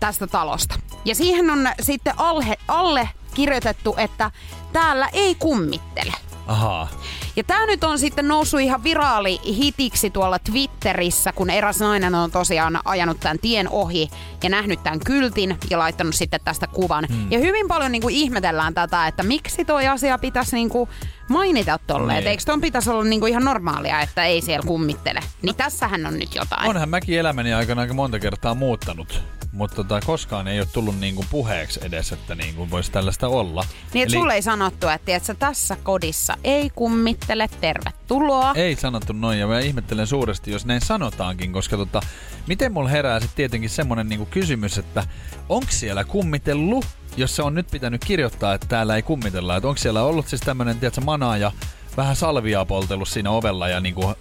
[0.00, 0.74] tästä talosta.
[1.04, 4.30] Ja siihen on sitten alle, alle kirjoitettu, että
[4.72, 6.12] täällä ei kummittele.
[6.46, 6.88] Ahaa.
[7.36, 12.30] Ja tää nyt on sitten noussut ihan viraali hitiksi tuolla Twitterissä, kun eräs nainen on
[12.30, 14.10] tosiaan ajanut tämän tien ohi
[14.42, 17.04] ja nähnyt tämän kyltin ja laittanut sitten tästä kuvan.
[17.08, 17.32] Hmm.
[17.32, 20.88] Ja hyvin paljon niinku ihmetellään tätä, että miksi toi asia pitäisi niinku
[21.28, 22.18] mainita tolleen.
[22.18, 22.28] Niin.
[22.28, 25.20] Eikö ton pitäisi olla niinku ihan normaalia, että ei siellä kummittele.
[25.42, 26.68] Niin tässähän on nyt jotain.
[26.68, 29.22] Onhan mäkin elämäni aikana aika monta kertaa muuttanut,
[29.54, 33.64] mutta tota, koskaan ei ole tullut niinku puheeksi edes, että niinku voisi tällaista olla.
[33.94, 38.52] Niin, että sulle ei sanottu, että tiedätkö, tässä kodissa ei kummittele, tervetuloa.
[38.54, 42.00] Ei sanottu noin ja mä ihmettelen suuresti, jos näin sanotaankin, koska tota,
[42.46, 45.04] miten mulla herää sitten tietenkin semmonen niinku kysymys, että
[45.48, 46.86] onko siellä kummitellut,
[47.16, 50.40] jos se on nyt pitänyt kirjoittaa, että täällä ei kummitella, että onko siellä ollut siis
[50.40, 51.52] tämmönen, tiedätkö, manaa ja
[51.96, 54.14] vähän salviaa poltellut siinä ovella ja niinku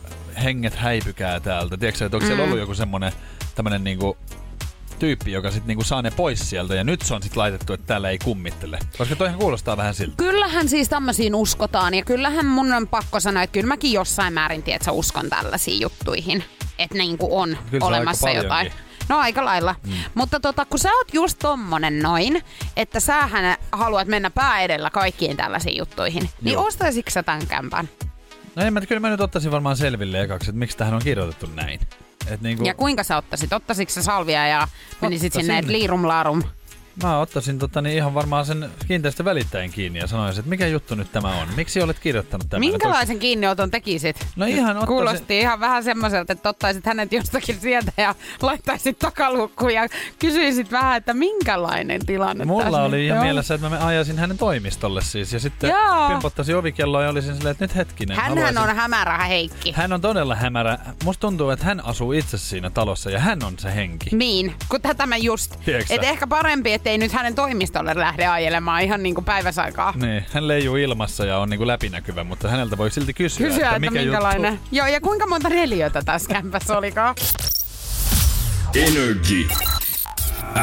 [0.44, 1.78] henget häipykää täältä.
[1.78, 2.48] Tiedätkö, että onko siellä Mm.
[2.48, 3.12] ollut joku semmonen
[3.56, 4.18] tämmönen niinku
[5.00, 7.88] tyyppi, joka sitten niinku saa ne pois sieltä ja nyt se on sitten laitettu, että
[7.88, 8.80] täällä ei kummittele.
[8.98, 10.16] Koska toihan kuulostaa vähän siltä.
[10.18, 14.64] Kyllähän siis tämmöisiin uskotaan ja kyllähän mun on pakko sanoa, että kyllä mäkin jossain määrin
[14.64, 16.44] tiedät, että uskon tällaisiin juttuihin.
[16.80, 18.72] Että niinku on Kyllä olemassa jotain.
[19.10, 19.76] No aika lailla.
[19.88, 19.94] Mm.
[20.14, 22.42] Mutta tota, kun sä oot just tommonen noin,
[22.76, 26.66] että sähän haluat mennä pää edellä kaikkiin tällaisiin juttuihin, niin Joo.
[26.66, 27.90] ostaisitko sä tämän kämpän?
[28.56, 31.50] No en mä, kyllä mä nyt ottaisin varmaan selville ekaksi, että miksi tähän on kirjoitettu
[31.56, 31.80] näin.
[32.28, 33.54] Et niinku, Ja kuinka sä ottaisit?
[33.54, 34.68] Ottaisitko sä salvia ja
[35.02, 35.72] menisit sinne Ottaisin.
[35.72, 36.44] liirum laarum?
[37.04, 40.96] Mä ottaisin tota, niin ihan varmaan sen kiinteistön välittäjän kiinni ja sanoisin, että mikä juttu
[40.96, 41.48] nyt tämä on.
[41.56, 42.60] Miksi olet kirjoittanut tämän?
[42.60, 44.28] Minkälaisen kiinnioton tekisit?
[44.36, 49.74] No ihan ottaisin- Kuulosti ihan vähän semmoiselta, että ottaisit hänet jostakin sieltä ja laittaisit takalukkuun
[49.74, 49.88] ja
[50.20, 53.26] kysyisit vähän, että minkälainen tilanne Mulla tässä oli ihan on.
[53.26, 55.34] mielessä, että mä ajaisin hänen toimistolle siis.
[55.34, 56.10] Ja sitten Joo.
[56.10, 58.18] pimpottaisin ovikelloa ja olisin silleen, että nyt hetkinen.
[58.18, 59.72] Hänhän haluaisin- on hämärä Heikki.
[59.72, 60.78] Hän on todella hämärä.
[61.04, 64.10] Musta tuntuu, että hän asuu itse siinä talossa ja hän on se henki.
[64.16, 65.56] Niin, kun tätä mä just.
[65.90, 69.94] Et ehkä parempi, ettei nyt hänen toimistolle lähde ajelemaan ihan niin kuin päiväsaikaa.
[69.96, 73.80] Niin, hän leijuu ilmassa ja on niinku läpinäkyvä, mutta häneltä voi silti kysyä, Kysyä, että,
[73.80, 74.54] mikä minkälainen.
[74.54, 74.68] juttu.
[74.72, 77.16] Joo, ja kuinka monta neliötä tässä kämpässä olikaan?
[78.76, 79.48] Energy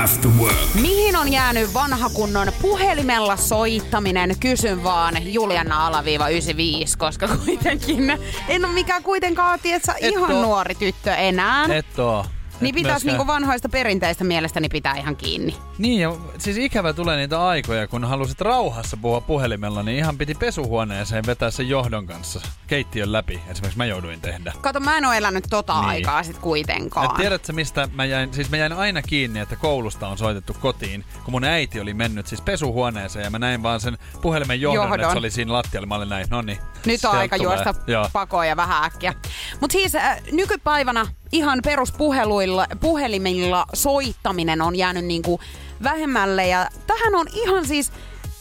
[0.02, 0.56] After Work.
[0.74, 4.34] Mihin on jäänyt vanha kunnon puhelimella soittaminen?
[4.40, 10.42] Kysyn vaan Juliana alaviiva 95, koska kuitenkin en ole mikään kuitenkaan, tietsä, Et ihan oo.
[10.42, 11.64] nuori tyttö enää.
[11.74, 12.26] Et oo.
[12.60, 15.56] Niin pitäisi myöskään- niinku vanhoista perinteistä mielestäni pitää ihan kiinni.
[15.78, 20.34] Niin, ja siis ikävä tulee niitä aikoja, kun halusit rauhassa puhua puhelimella, niin ihan piti
[20.34, 23.40] pesuhuoneeseen vetää sen johdon kanssa keittiön läpi.
[23.48, 24.52] Esimerkiksi mä jouduin tehdä.
[24.60, 25.84] Kato, mä en ole elänyt tota Niin.
[25.88, 27.06] aikaa sit kuitenkaan.
[27.10, 31.04] Et tiedätkö mistä mä jäin, siis mä jäin aina kiinni, että koulusta on soitettu kotiin,
[31.24, 35.00] kun mun äiti oli mennyt siis pesuhuoneeseen ja mä näin vaan sen puhelimen johdon, Johdon.
[35.00, 35.86] että se oli siinä lattialla.
[35.86, 36.58] Mä olin näin, no niin.
[36.86, 37.54] Nyt on sieltä aika tulee.
[37.54, 38.08] juosta Joo.
[38.12, 39.14] pakoon ja vähän äkkiä.
[39.60, 45.40] Mutta siis äh, nykypäivänä ihan peruspuheluilla, puhelimilla soittaminen on jäänyt niinku
[45.82, 47.92] vähemmälle ja tähän on ihan siis,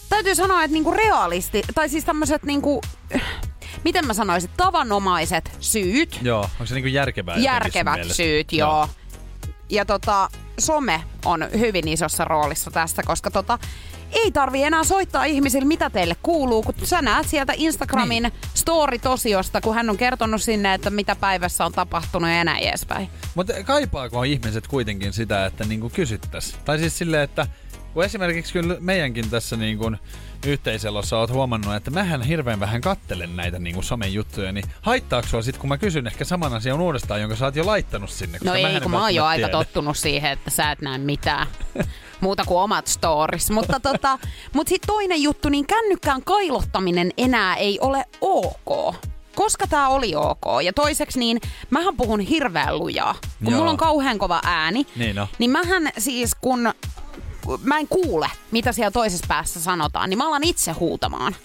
[0.10, 2.82] täytyy sanoa, että niinku realisti, tai siis tämmöiset niinku,
[3.84, 7.38] miten mä sanoisin, tavanomaiset syyt, Joo, onko se niinku järkevää?
[7.38, 8.90] järkevät syyt, joo.
[9.70, 13.60] Ja tota, some on hyvin isossa roolissa tässä, koska tota,
[14.12, 18.34] ei tarvi enää soittaa ihmisille, mitä teille kuuluu, kun sä näet sieltä Instagramin niin.
[18.54, 23.10] story-tosiosta, kun hän on kertonut sinne, että mitä päivässä on tapahtunut ja näin edespäin.
[23.36, 26.60] Mutta kaipaako ihmiset kuitenkin sitä, että niinku kysyttäisiin?
[26.66, 27.48] Tai siis silleen, että
[27.94, 29.92] kun esimerkiksi kyllä meidänkin tässä niinku
[30.46, 35.42] yhteiselossa oot huomannut, että mähän hirveän vähän kattelen näitä niinku somen juttuja, niin haittaako sua
[35.42, 38.38] sit, kun mä kysyn ehkä saman asian uudestaan, jonka sä oot jo laittanut sinne?
[38.44, 39.66] No ei, kun mä oon jo välttämättä aika tiedä.
[39.66, 41.48] tottunut siihen, että sä et näe mitään
[42.22, 43.50] muuta kuin omat stories.
[43.52, 44.20] Mutta tota,
[44.54, 48.96] mut sit toinen juttu, niin kännykkään kailottaminen enää ei ole ok.
[49.36, 50.64] koska tämä oli ok.
[50.64, 53.16] Ja toiseksi niin, mähän puhun hirveän lujaa.
[53.44, 53.58] Kun Joo.
[53.58, 55.28] mulla on kauhean kova ääni, Niin no.
[55.40, 56.74] niin mähän siis kun
[57.64, 61.36] mä en kuule, mitä siellä toisessa päässä sanotaan, niin mä alan itse huutamaan.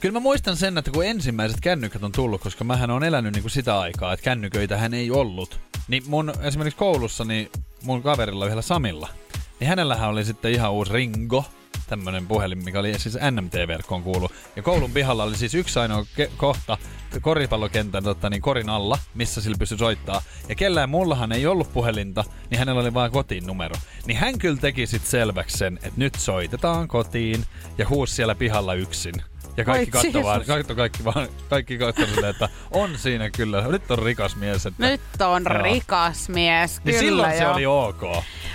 [0.00, 3.42] Kyllä mä muistan sen, että kun ensimmäiset kännykät on tullut, koska mähän on elänyt niin
[3.42, 5.60] kuin sitä aikaa, että kännyköitähän ei ollut.
[5.88, 7.50] Niin mun esimerkiksi koulussa, niin
[7.82, 9.08] mun kaverilla yhdellä Samilla,
[9.60, 11.44] niin hänellähän oli sitten ihan uusi Ringo,
[11.86, 14.30] tämmönen puhelin, mikä oli siis NMT-verkkoon kuulu.
[14.56, 16.78] Ja koulun pihalla oli siis yksi ainoa ke- kohta
[17.22, 20.22] koripallokentän tota, niin korin alla, missä sillä pystyi soittaa.
[20.48, 23.74] Ja kellään mullahan ei ollut puhelinta, niin hänellä oli vain kotiin numero.
[24.06, 27.44] Niin hän kyllä teki sit selväksi sen, että nyt soitetaan kotiin
[27.78, 29.14] ja huusi siellä pihalla yksin.
[29.56, 33.68] Ja kaikki Ai katsoi vaan, katso kaikki vaan, kaikki katsoi silleen, että on siinä kyllä,
[33.68, 34.66] nyt on rikas mies.
[34.66, 35.62] Että, Nyt on Joo.
[35.62, 37.52] rikas mies, niin kyllä silloin se joo.
[37.52, 38.02] oli ok.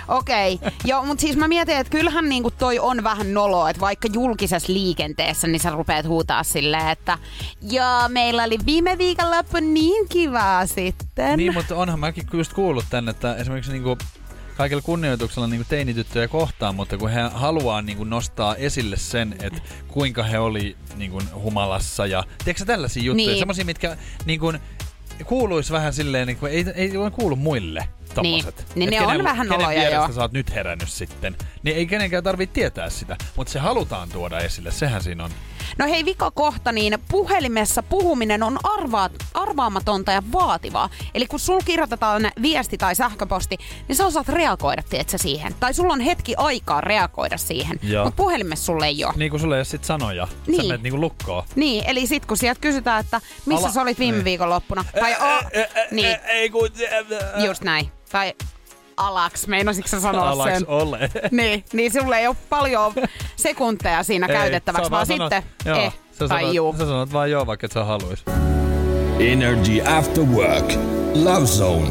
[0.08, 0.70] Okei, okay.
[0.84, 4.72] joo, mutta siis mä mietin, että kyllähän niinku toi on vähän noloa, että vaikka julkisessa
[4.72, 7.18] liikenteessä, niin sä rupeat huutaa silleen, että
[7.62, 11.36] joo, meillä oli viime viikonloppu niin kivaa sitten.
[11.36, 13.98] Niin, mutta onhan mäkin just kuullut tän, että esimerkiksi niinku
[14.56, 20.22] kaikella kunnioituksella niinku teinityttöjä kohtaan, mutta kun he haluaa niinku nostaa esille sen, että kuinka
[20.22, 23.38] he oli niinku humalassa ja tiedätkö tällaisia juttuja, Niin.
[23.38, 24.52] semmoisia, mitkä niinku
[25.26, 28.66] kuuluisi vähän silleen, niinku, ei, ei voi kuulu muille tommoset.
[28.74, 30.12] Niin, Et ne on vähän kenen noloja, vierestä joo.
[30.12, 31.36] sä oot nyt herännyt sitten.
[31.62, 35.30] Niin ei kenenkään tarvitse tietää sitä, mutta se halutaan tuoda esille, sehän siinä on.
[35.78, 40.88] No hei, vika kohta, niin puhelimessa puhuminen on arvaa, arvaamatonta ja vaativaa.
[41.14, 43.56] Eli kun sul kirjoitetaan viesti tai sähköposti,
[43.88, 45.54] niin sä osaat reagoida, tiedätkö, siihen.
[45.60, 47.80] Tai sulla on hetki aikaa reagoida siihen.
[48.04, 49.12] Mutta puhelimessa sulle ei ole.
[49.16, 50.66] Niin kuin sulle ei ole sit sanoja, sä Niin.
[50.66, 51.44] menet niinku lukkoon.
[51.54, 54.24] Niin, eli sit kun sieltä kysytään, että missä Ala- sä olit viime niin.
[54.24, 54.84] viikonloppuna.
[55.00, 55.42] Tai o,
[55.90, 56.68] niin, Ei kun...
[57.46, 57.92] just näin.
[58.12, 58.34] Tai
[58.96, 60.64] alaks, meinasitko sä sanoa Alaks sen?
[60.68, 60.98] ole.
[61.30, 62.94] Niin, niin sulle ei ole paljon
[63.36, 66.72] sekunteja siinä Ei, käytettäväksi, vaan sanot- sitten joo, eh sä tai sanot, juu.
[66.72, 68.24] Sä sanot vaan joo, vaikka et sä haluis.
[69.18, 70.72] Energy After Work.
[71.14, 71.90] Love Zone.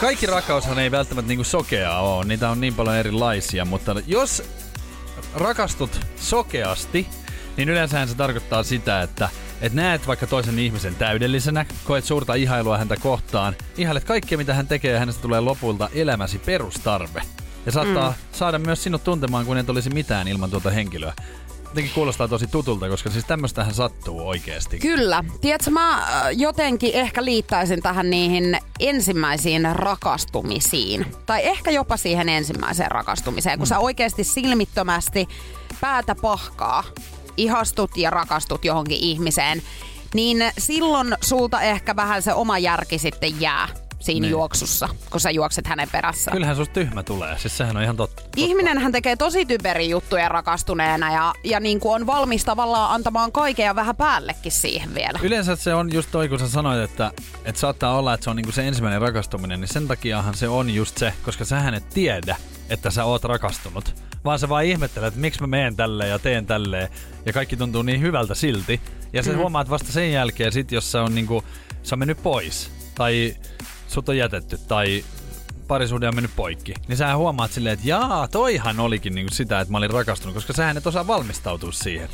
[0.00, 4.42] Kaikki rakkaushan ei välttämättä niinku sokeaa ole, niitä on niin paljon erilaisia, mutta jos
[5.34, 7.06] rakastut sokeasti,
[7.56, 9.28] niin yleensähän se tarkoittaa sitä, että
[9.60, 14.66] et näet vaikka toisen ihmisen täydellisenä, koet suurta ihailua häntä kohtaan, ihailet kaikkea mitä hän
[14.66, 17.22] tekee ja hänestä tulee lopulta elämäsi perustarve.
[17.66, 18.16] Ja saattaa mm.
[18.32, 21.12] saada myös sinut tuntemaan, kun et olisi mitään ilman tuota henkilöä.
[21.68, 24.78] Jotenkin kuulostaa tosi tutulta, koska siis tämmöstähän sattuu oikeasti.
[24.78, 25.24] Kyllä.
[25.40, 31.06] Tiedätkö, mä äh, jotenkin ehkä liittäisin tähän niihin ensimmäisiin rakastumisiin.
[31.26, 33.68] Tai ehkä jopa siihen ensimmäiseen rakastumiseen, kun Mm.
[33.68, 35.28] sä oikeasti silmittömästi
[35.80, 36.84] päätä pahkaa,
[37.38, 39.62] ihastut ja rakastut johonkin ihmiseen,
[40.14, 43.68] niin silloin sulta ehkä vähän se oma järki sitten jää
[44.00, 44.30] siinä Niin.
[44.30, 46.30] juoksussa, kun sä juokset hänen perässä.
[46.30, 48.22] Kyllähän susta tyhmä tulee, siis sehän on ihan totta.
[48.36, 53.66] Ihminenhän tekee tosi typeriä juttuja rakastuneena ja, ja niin kuin on valmis tavallaan antamaan kaiken
[53.66, 55.18] ja vähän päällekin siihen vielä.
[55.22, 57.12] Yleensä se on just toi, kun sä sanoit, että,
[57.44, 60.70] että saattaa olla, että se on niinku se ensimmäinen rakastuminen, niin sen takiahan se on
[60.70, 62.36] just se, koska sähän et tiedä,
[62.70, 63.94] että sä oot rakastunut.
[64.24, 66.88] Vaan sä vaan ihmettelet, että miksi mä meen tälleen ja teen tälleen.
[67.26, 68.80] Ja kaikki tuntuu niin hyvältä silti.
[69.12, 69.38] Ja sä mm.
[69.38, 71.44] huomaat vasta sen jälkeen sit, jos se on niinku,
[71.82, 72.70] se on mennyt pois.
[72.94, 73.36] Tai
[73.88, 74.58] sut on jätetty.
[74.68, 75.04] Tai
[75.68, 76.74] parisuhde on mennyt poikki.
[76.88, 80.34] Niin sä huomaat silleen, että jaa, toihan olikin niinku sitä, että mä olin rakastunut.
[80.34, 82.08] Koska sähän et osaa valmistautua siihen.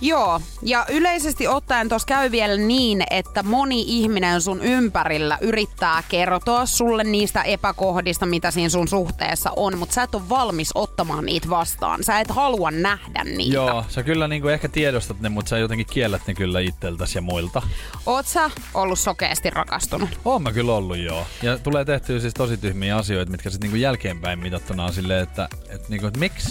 [0.00, 6.66] Joo, ja yleisesti ottaen tuossa käy vielä niin, että moni ihminen sun ympärillä yrittää kertoa
[6.66, 11.50] sulle niistä epäkohdista, mitä siinä sun suhteessa on, mutta sä et ole valmis ottamaan niitä
[11.50, 12.04] vastaan.
[12.04, 13.54] Sä et halua nähdä niitä.
[13.54, 17.22] Joo, sä kyllä niinku ehkä tiedostat ne, mutta sä jotenkin kiellät ne kyllä itseltäsi ja
[17.22, 17.62] muilta.
[18.06, 20.20] Oot sä ollut sokeasti rakastunut?
[20.24, 21.26] Oon mä kyllä ollut joo.
[21.42, 25.48] Ja tulee tehtyä siis tosi tyhmiä asioita, mitkä sitten niinku jälkeenpäin mitattuna on silleen, että,
[25.68, 26.48] että, niinku, että miksi?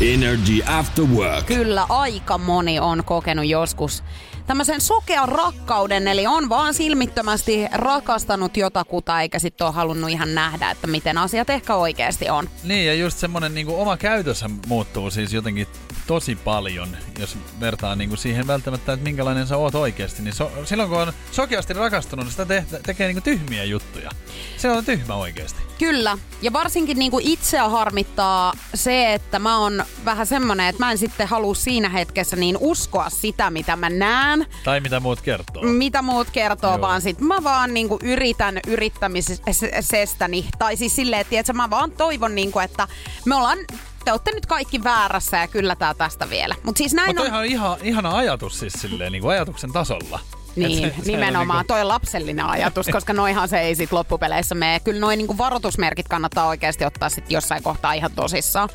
[0.00, 1.46] Energy After Work.
[1.46, 4.02] Kyllä aika moni on kokenut joskus
[4.46, 10.70] tämmöisen sokean rakkauden, eli on vaan silmittömästi rakastanut jotakuta, eikä sitten ole halunnut ihan nähdä,
[10.70, 12.48] että miten asiat ehkä oikeasti on.
[12.64, 15.66] Niin, ja just semmonen niinku oma käytössä muuttuu siis jotenkin
[16.06, 20.22] tosi paljon, jos vertaa niinku siihen välttämättä, että minkälainen sä oot oikeasti.
[20.22, 24.10] Niin so, silloin kun on sokeasti rakastunut, niin sitä te, tekee niinku tyhmiä juttuja.
[24.56, 25.62] Se on tyhmä oikeasti.
[25.78, 30.98] Kyllä, ja varsinkin niinku itseä harmittaa se, että mä oon vähän semmonen, että mä en
[30.98, 34.31] sitten halua siinä hetkessä niin uskoa sitä, mitä mä näen,
[34.64, 35.62] Tai mitä muut kertoo.
[35.62, 36.80] mitä muut kertoo, Joo.
[36.80, 40.48] vaan sit mä vaan niinku yritän yrittämisestäni.
[40.58, 42.88] Tai siis silleen, että tiedätkö, mä vaan toivon, niinku, että
[43.26, 43.58] me ollaan
[44.04, 46.54] te olette nyt kaikki väärässä ja kyllä tää tästä vielä.
[46.62, 47.38] Mutta siis näin Mutta on...
[47.38, 50.20] on ihan, ihana ajatus siis silleen, niinku ajatuksen tasolla.
[50.56, 51.50] Niin, Et se- se nimenomaan.
[51.50, 54.80] on niinku- Toi on lapsellinen ajatus, koska noihan se ei sit loppupeleissä mene.
[54.80, 58.68] Kyllä noin niinku varoitusmerkit kannattaa oikeasti ottaa sit jossain kohtaa ihan tosissaan.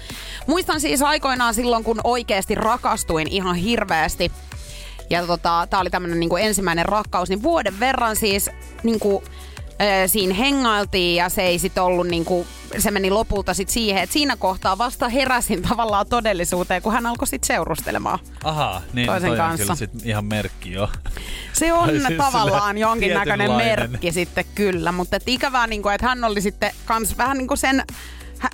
[0.47, 4.31] Muistan siis aikoinaan silloin, kun oikeasti rakastuin ihan hirveästi.
[5.09, 8.49] Ja tota, tää oli tämmönen niinku ensimmäinen rakkaus, niin vuoden verran siis
[8.83, 9.23] niinku,
[10.03, 14.13] ö, siinä hengailtiin ja se ei sit ollut niinku, se meni lopulta sit siihen, että
[14.13, 18.19] siinä kohtaa vasta heräsin tavallaan todellisuuteen, kun hän alkoi sit seurustelemaan.
[18.43, 19.63] Ahaa, niin Toisen toi on kanssa.
[19.63, 20.89] kyllä sit ihan merkki jo.
[21.53, 26.23] Se on siis tavallaan jonkinnäköinen merkki sitten kyllä, mutta et ikävää, niin kuin, että hän
[26.23, 27.83] oli sitten kans vähän niin kuin sen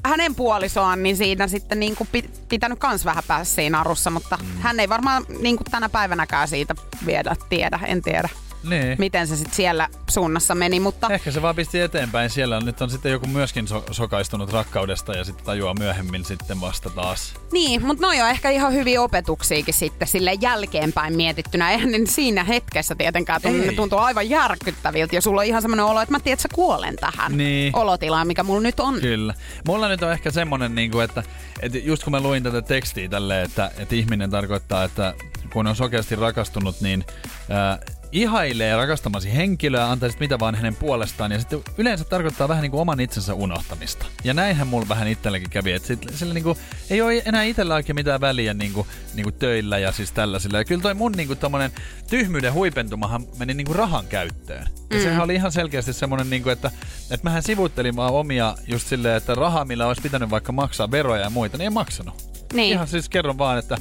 [0.05, 4.37] hänen puolisoaan, niin siinä sitten niin kuin pi- pitänyt kans vähän päässä siinä arussa, mutta
[4.37, 4.61] mm.
[4.61, 8.29] hän ei varmaan niin kuin tänä päivänäkään siitä vielä tiedä, en tiedä
[8.63, 8.95] Niin.
[8.99, 12.59] miten se sitten siellä suunnassa meni, mutta Ehkä se vaan pisti eteenpäin siellä.
[12.59, 17.33] Nyt on sitten joku myöskin so- sokaistunut rakkaudesta ja sitten tajuaa myöhemmin sitten vasta taas.
[17.51, 21.71] niin, mutta noi on ehkä ihan hyviä opetuksiakin sitten sille jälkeenpäin mietittynä.
[21.71, 26.01] Eihän ne siinä hetkessä tietenkään ne tuntuu aivan järkyttäviltä ja sulla on ihan semmoinen olo,
[26.01, 27.75] että mä tiedän, että sä kuolen tähän Niin.
[27.75, 28.99] olotilaan, mikä mulla nyt on.
[29.01, 29.33] Kyllä.
[29.67, 31.23] Mulla nyt on ehkä semmonen, niin kuin, että,
[31.61, 35.13] että just kun mä luin tätä tekstiä tälle, että, että ihminen tarkoittaa, että
[35.53, 37.05] kun on sokeasti rakastunut, niin
[37.51, 37.79] äh,
[38.13, 42.81] ihailee rakastamasi henkilöä, antaisit mitä vaan hänen puolestaan, ja sitten yleensä tarkoittaa vähän niin kuin
[42.81, 44.05] oman itsensä unohtamista.
[44.23, 46.57] Ja näinhän mulla vähän itselläkin kävi, että sit, sillä niin kuin,
[46.89, 50.57] ei ole enää itsellä oikein mitään väliä niin kuin, niin kuin töillä ja siis tällaisilla.
[50.57, 51.71] Ja kyllä toi mun niin kuin, tommonen
[52.09, 54.67] tyhmyyden huipentumahan meni niin kuin rahan käyttöön.
[54.89, 55.03] Ja Mm.
[55.03, 56.71] sehän oli ihan selkeästi semmonen, niin kuin, että,
[57.11, 61.21] että mähän sivuttelin vaan omia just silleen, että rahaa, millä olisi pitänyt vaikka maksaa veroja
[61.21, 62.15] ja muita, niin en maksanut.
[62.53, 62.73] Niin.
[62.73, 63.77] Ihan siis kerron vaan, että,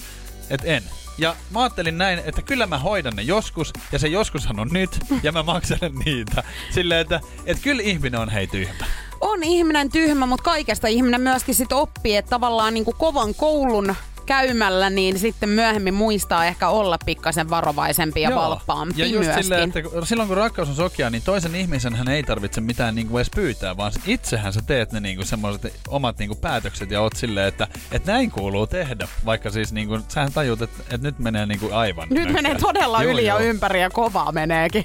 [0.51, 0.83] että en.
[1.18, 4.98] Ja mä ajattelin näin, että kyllä mä hoidan ne joskus, ja se joskushan on nyt,
[5.22, 6.42] ja mä makselen niitä.
[6.70, 8.85] Silleen, että, että kyllä ihminen on hei tyhmä.
[9.20, 13.94] on ihminen tyhmä, mutta kaikesta ihminen myöskin sit oppii, että tavallaan niin kuin kovan koulun
[14.33, 19.45] käymällä, niin sitten myöhemmin muistaa ehkä olla pikkasen varovaisempi ja valppaampi ja just myöskin.
[19.45, 22.95] silleen, että kun- silloin kun rakkaus on sokea, niin toisen ihmisen hän ei tarvitse mitään
[22.95, 27.16] niinku edes pyytää, vaan itsehän sä teet ne niinku semmoiset omat niinku päätökset ja oot
[27.16, 29.09] silleen, että, että näin kuuluu tehdä.
[29.25, 33.12] Vaikka siis niinku, sähän tajut, että, että nyt menee niinku aivan Nyt menee todella Joo,
[33.12, 33.40] yli ja joo.
[33.42, 34.83] ympäri ja kovaa meneekin.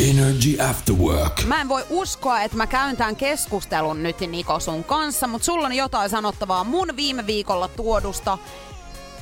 [0.00, 1.44] Energy After Work.
[1.46, 5.66] Mä en voi uskoa, että mä käyn tämän keskustelun nyt Niko sun kanssa, mutta sulla
[5.66, 8.38] on jotain sanottavaa mun viime viikolla tuodusta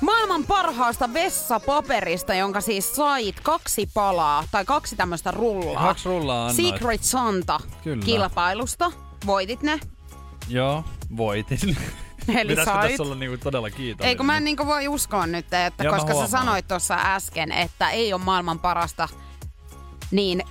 [0.01, 5.83] maailman parhaasta vessapaperista, jonka siis sait kaksi palaa, tai kaksi tämmöistä rullaa.
[5.83, 6.75] Kaksi rullaa annoit.
[6.75, 8.05] Secret Santa Kyllä.
[8.05, 8.93] kilpailusta.
[9.27, 9.81] Voitit ne.
[10.49, 10.85] Joo,
[11.17, 11.59] voitin.
[12.29, 12.91] Eli Pitäisikö sait.
[12.91, 14.09] tässä olla niinku todella kiitollinen?
[14.09, 17.53] Ei kun mä en niinku voi uskoa nyt, että Joo, koska sä sanoit tuossa äsken,
[17.53, 19.09] että ei ole maailman parasta,
[20.11, 20.43] niin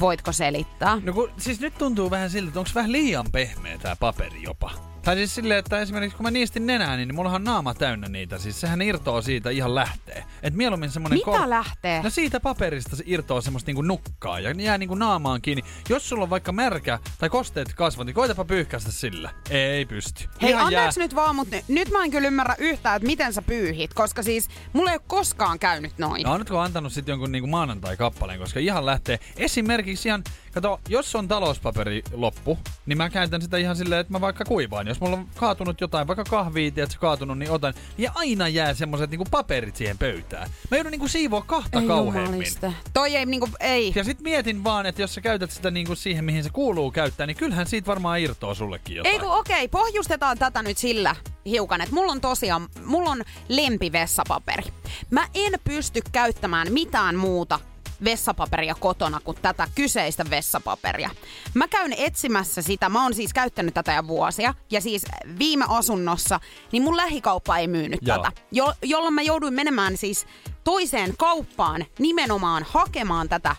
[0.00, 1.00] voitko selittää?
[1.02, 4.70] No kun, siis nyt tuntuu vähän siltä, että onko vähän liian pehmeä tää paperi jopa.
[5.06, 8.38] Tai siis silleen, että esimerkiksi kun mä niistin nenää, niin mullahan on naama täynnä niitä.
[8.38, 10.24] Siis sehän irtoaa siitä ihan lähtee.
[10.42, 11.18] Et mieluummin semmonen...
[11.26, 12.02] Mitä lähtee?
[12.02, 15.64] No siitä paperista se irtoaa semmoista niinku nukkaa ja jää niinku naamaan kiinni.
[15.88, 19.30] Jos sulla on vaikka märkä tai kosteet kasvot, niin koitapa pyyhkäistä sillä.
[19.50, 20.28] Ei pysty.
[20.42, 23.32] Hei, Ihan anteeksi nyt vaan, mutta nyt, nyt mä en kyllä ymmärrä yhtään, että miten
[23.32, 26.22] sä pyyhit, koska siis mulla ei ole koskaan käynyt noin.
[26.22, 29.18] No annatko antanut sitten jonkun niinku maanantai-kappaleen, koska ihan lähtee.
[29.36, 30.24] Esimerkiksi ihan,
[30.56, 34.86] kato, jos on talouspaperi loppu, niin mä käytän sitä ihan silleen, että mä vaikka kuivaan.
[34.86, 37.74] Jos mulla on kaatunut jotain, vaikka kahvia, että se kaatunut, niin otan.
[37.98, 40.50] Ja aina jää semmoset niinku paperit siihen pöytään.
[40.70, 42.32] Mä joudun niinku siivoa kahta Ei kauheammin.
[42.32, 42.72] jumaliste.
[42.92, 43.92] Toi ei niinku, ei.
[43.94, 47.26] Ja sit mietin vaan, että jos sä käytät sitä niinku siihen, mihin se kuuluu käyttää,
[47.26, 49.12] niin kyllähän siitä varmaan irtoaa sullekin jotain.
[49.12, 51.16] Ei kun okei, pohjustetaan tätä nyt sillä
[51.46, 54.62] hiukan, että mulla on tosiaan, mulla on lempivessapaperi.
[55.10, 57.60] Mä en pysty käyttämään mitään muuta
[58.04, 61.10] vessapaperia kotona kuin tätä kyseistä vessapaperia.
[61.54, 65.04] Mä käyn etsimässä sitä, mä oon siis käyttänyt tätä jo vuosia, ja siis
[65.38, 66.40] viime asunnossa,
[66.72, 68.18] niin mun lähikauppa ei myynyt Joo.
[68.18, 70.26] tätä, jo, jolloin mä jouduin menemään siis
[70.64, 73.56] toiseen kauppaan nimenomaan hakemaan tätä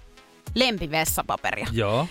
[0.55, 1.67] lempivessapaperia.
[1.71, 2.07] Joo.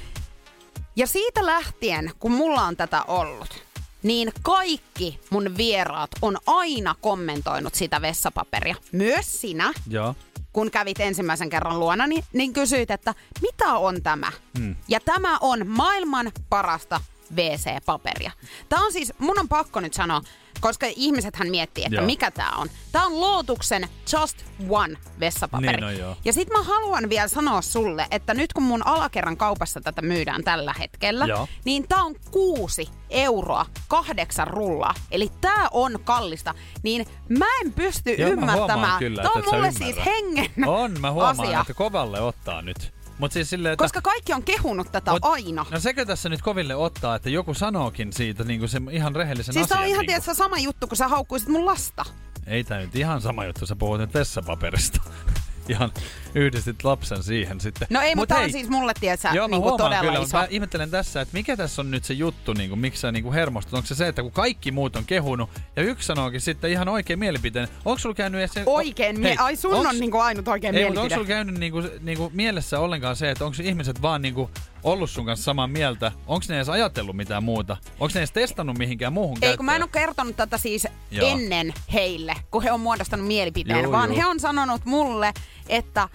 [0.96, 3.64] Ja siitä lähtien, kun mulla on tätä ollut,
[4.02, 8.74] niin kaikki mun vieraat on aina kommentoinut sitä vessapaperia.
[8.92, 10.14] Myös sinä, Joo.
[10.56, 14.32] Kun kävit ensimmäisen kerran luona, niin, niin kysyit, että mitä on tämä?
[14.58, 14.76] Hmm.
[14.88, 17.00] Ja tämä on maailman parasta
[17.36, 18.30] WC-paperia.
[18.68, 20.22] Tämä on siis, mun on pakko nyt sanoa,
[20.60, 22.06] koska ihmisethän miettii, että Joo.
[22.06, 22.68] mikä tämä on.
[22.92, 24.36] Tämä on Lootuksen Just
[24.68, 25.72] One vessapaperi.
[25.76, 26.16] Niin on, joo.
[26.24, 30.44] Ja sit mä haluan vielä sanoa sulle, että nyt kun mun alakerran kaupassa tätä myydään
[30.44, 31.48] tällä hetkellä, Joo.
[31.64, 34.94] niin tää on kuusi euroa kahdeksan rullaa.
[35.10, 36.54] Eli tää on kallista.
[36.82, 38.68] Niin mä en pysty Joo, mä ymmärtämään.
[38.70, 41.60] huomaan kyllä, tää että on mulle siis hengen On, mä huomaan, asia.
[41.60, 42.92] että kovalle ottaa nyt.
[43.18, 43.84] Mut siis silleen, että...
[43.84, 45.66] Koska kaikki on kehunut tätä Mut- aina.
[45.70, 49.64] No sekö tässä nyt koville ottaa, että joku sanookin siitä niin se ihan rehellisen Siis
[49.66, 49.80] asian?
[49.80, 50.10] on ihan niinku?
[50.12, 52.04] tietysti sama juttu, kun sä haukkuisit mun lasta.
[52.46, 55.00] Ei tää nyt ihan sama juttu, sä puhut nyt vessapaperista.
[55.68, 55.92] ihan
[56.36, 57.88] yhdistit lapsen siihen sitten.
[57.90, 60.20] No ei, Mut mutta hei, on siis mulle, tiedätkö, Joo, niin huomaan todella kyllä, iso.
[60.20, 63.12] mutta mä ihmettelen tässä, että mikä tässä on nyt se juttu, niin kuin, miksi sä
[63.12, 63.74] niin kuin hermostut?
[63.74, 67.18] Onko se se, että kun kaikki muut on kehunut ja yksi sanookin sitten ihan oikein
[67.18, 68.52] mielipiteen, onko sulla käynyt edes.
[68.66, 71.14] Oikein, mie- Hei, ai sun onks- on niinku ainut oikein Ei, mutta onko mielipide.
[71.16, 74.50] sulla käynyt niinku, niinku mielessä ollenkaan se, että onko ihmiset vaan niinku
[74.82, 76.12] ollut sun kanssa samaa mieltä?
[76.26, 77.76] Onko ne edes ajatellut mitään muuta?
[78.00, 80.00] Onko ne edes testannut mihinkään muuhun Ei, kun mä en käyttöön?
[80.02, 81.28] ole kertonut tätä siis Joo.
[81.28, 84.16] ennen heille, kun he on muodostanut mielipiteen, Joo, vaan joo.
[84.18, 85.32] he on sanonut mulle,
[85.68, 86.08] että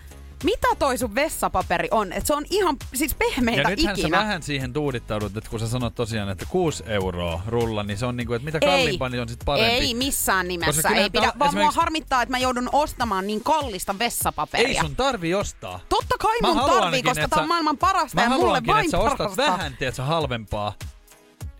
[0.43, 4.17] mitä toi sun vessapaperi on, että se on ihan siis pehmeintä Ja nythän ikinä.
[4.17, 8.05] sä vähän siihen tuudittaudut, että kun sä sanot tosiaan, että 6 euroa rulla, niin se
[8.05, 9.71] on niinku, että mitä kalliimpaa, niin on sitten parempi.
[9.71, 13.43] Ei missään nimessä, ei pidä, tää- vaan mua esimerkiksi- harmittaa, että mä joudun ostamaan niin
[13.43, 14.67] kallista vessapaperia.
[14.67, 15.79] Ei sun tarvi ostaa.
[15.89, 18.73] Totta kai Mä mun ainakin, koska tää on sä- maailman parasta Mä ja mulle haluankin,
[18.73, 19.41] vain että sä ostat parasta.
[19.43, 20.73] vähän, tiedätkö, halvempaa.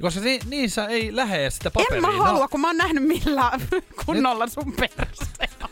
[0.01, 1.95] Koska ni, niissä ei lähe sitä paperia.
[1.95, 3.61] En mä No, halua, kun mä oon nähnyt millään
[4.05, 5.69] kunnolla sun perseellä.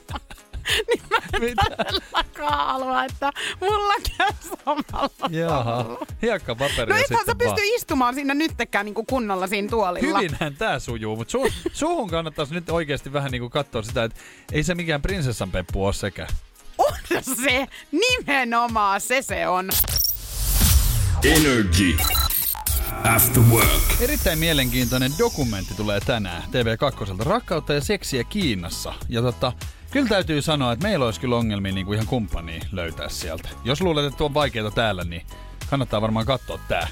[0.88, 1.64] niin mä en Mitä?
[1.78, 5.30] todellakaan halua, että mulla käy samalla.
[5.30, 10.20] Jaha, hiekkapaperia No ethän sä pysty istumaan sinne nyttekään niinku kunnolla siinä tuolilla.
[10.20, 14.20] Hyvinhän tää sujuu, mutta su, suhun kannattaisi nyt oikeasti vähän niinku katsoa sitä, että
[14.52, 16.28] ei se mikään prinsessan peppu ole sekä.
[16.78, 16.94] On
[17.44, 19.70] se, nimenomaan se se on.
[21.24, 21.98] Energy.
[23.04, 24.02] After work.
[24.02, 27.24] Erittäin mielenkiintoinen dokumentti tulee tänään TV2.
[27.24, 28.94] Rakkautta ja seksiä Kiinassa.
[29.10, 29.52] Ja tota,
[29.92, 33.50] kyllä täytyy sanoa, että meillä olisi kyllä ongelmia niin kuin ihan kumppania löytää sieltä.
[33.64, 35.22] Jos luulet, että on vaikeaa täällä, niin
[35.70, 36.88] kannattaa varmaan katsoa tää.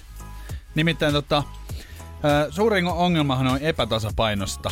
[0.75, 1.43] Nimittäin tota,
[2.49, 4.71] suurin ongelmahan on epätasapainosta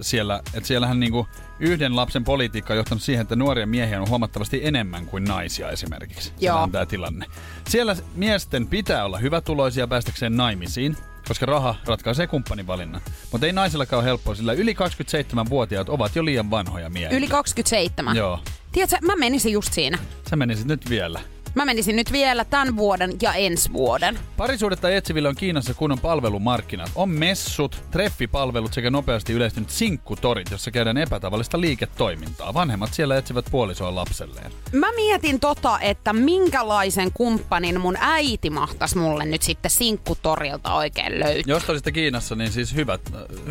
[0.00, 1.28] siellä, että siellähän niinku
[1.60, 6.32] yhden lapsen politiikka on johtanut siihen, että nuoria miehiä on huomattavasti enemmän kuin naisia esimerkiksi.
[6.40, 6.68] Joo.
[6.72, 7.26] Tämä tilanne.
[7.68, 10.96] Siellä miesten pitää olla hyvätuloisia päästäkseen naimisiin,
[11.28, 13.00] koska raha ratkaisee kumppanin valinnan.
[13.32, 17.18] Mutta ei naisillakaan ole helppoa, sillä yli 27-vuotiaat ovat jo liian vanhoja miehiä.
[17.18, 18.16] Yli 27.
[18.16, 18.40] Joo.
[18.72, 19.98] Tiedätkö, mä menisin just siinä.
[20.30, 21.20] Sä menisit nyt vielä.
[21.54, 24.18] Mä menisin nyt vielä tämän vuoden ja ensi vuoden.
[24.36, 26.90] Parisuudetta etsiville on Kiinassa kunnon palvelumarkkinat.
[26.94, 32.54] On messut, treffipalvelut sekä nopeasti yleistynyt sinkkutorit, jossa käydään epätavallista liiketoimintaa.
[32.54, 34.52] Vanhemmat siellä etsivät puolisoa lapselleen.
[34.72, 41.42] Mä mietin tota, että minkälaisen kumppanin mun äiti mahtas mulle nyt sitten sinkkutorilta oikein löytää.
[41.54, 43.00] Jos olisitte Kiinassa, niin siis hyvät,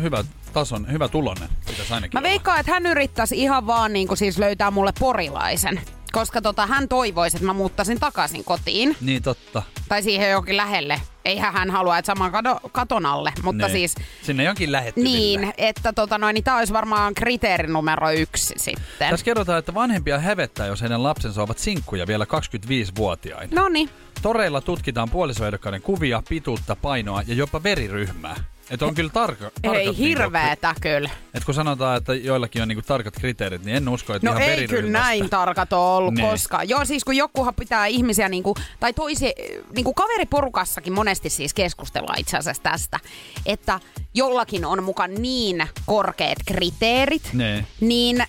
[0.02, 1.48] hyvät tason, hyvä tulonen
[1.90, 2.22] Mä olla.
[2.22, 5.80] veikkaan, että hän yrittäisi ihan vaan niin kuin siis löytää mulle porilaisen.
[6.14, 8.96] Koska tota, hän toivoisi, että mä muuttaisin takaisin kotiin.
[9.00, 9.62] Niin totta.
[9.88, 11.00] Tai siihen jokin lähelle.
[11.24, 13.32] Eihän hän halua, että saman kado, katon alle.
[13.42, 13.72] Mutta niin.
[13.72, 15.16] siis Sinne jonkin lähettyville.
[15.18, 19.10] niin, että tota noin, niin tää olisi varmaan kriteeri numero yksi sitten.
[19.10, 23.62] Tässä kerrotaan, että vanhempia hävettää, jos heidän lapsensa ovat sinkkuja vielä 25-vuotiaina.
[23.62, 23.90] No niin.
[24.22, 28.36] Toreilla tutkitaan puolisoehdokkaiden kuvia, pituutta, painoa ja jopa veriryhmää.
[28.74, 31.10] Että on kyllä tarka, tarkat Ei niinku- hirveetä kyllä.
[31.34, 34.42] Et kun sanotaan, että joillakin on niinku tarkat kriteerit, niin en usko, että No ihan
[34.50, 36.28] ei kyllä näin tarkat ole ollut Niin.
[36.28, 36.68] koskaan.
[36.68, 39.32] Joo, siis kun jokuhan pitää ihmisiä, niinku, tai toisi,
[39.74, 43.00] niinku kaveriporukassakin monesti siis keskustellaan itse asiassa tästä,
[43.46, 43.80] että
[44.14, 47.66] jollakin on mukaan niin korkeat kriteerit, Niin.
[47.80, 48.24] niin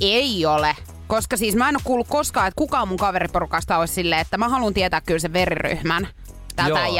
[0.00, 0.76] ei ole.
[1.06, 4.48] Koska siis mä en ole kuullut koskaan, että kukaan mun kaveriporukasta olisi silleen, että mä
[4.48, 6.08] haluan tietää kyllä sen veriryhmän
[6.56, 6.94] tältä Joo.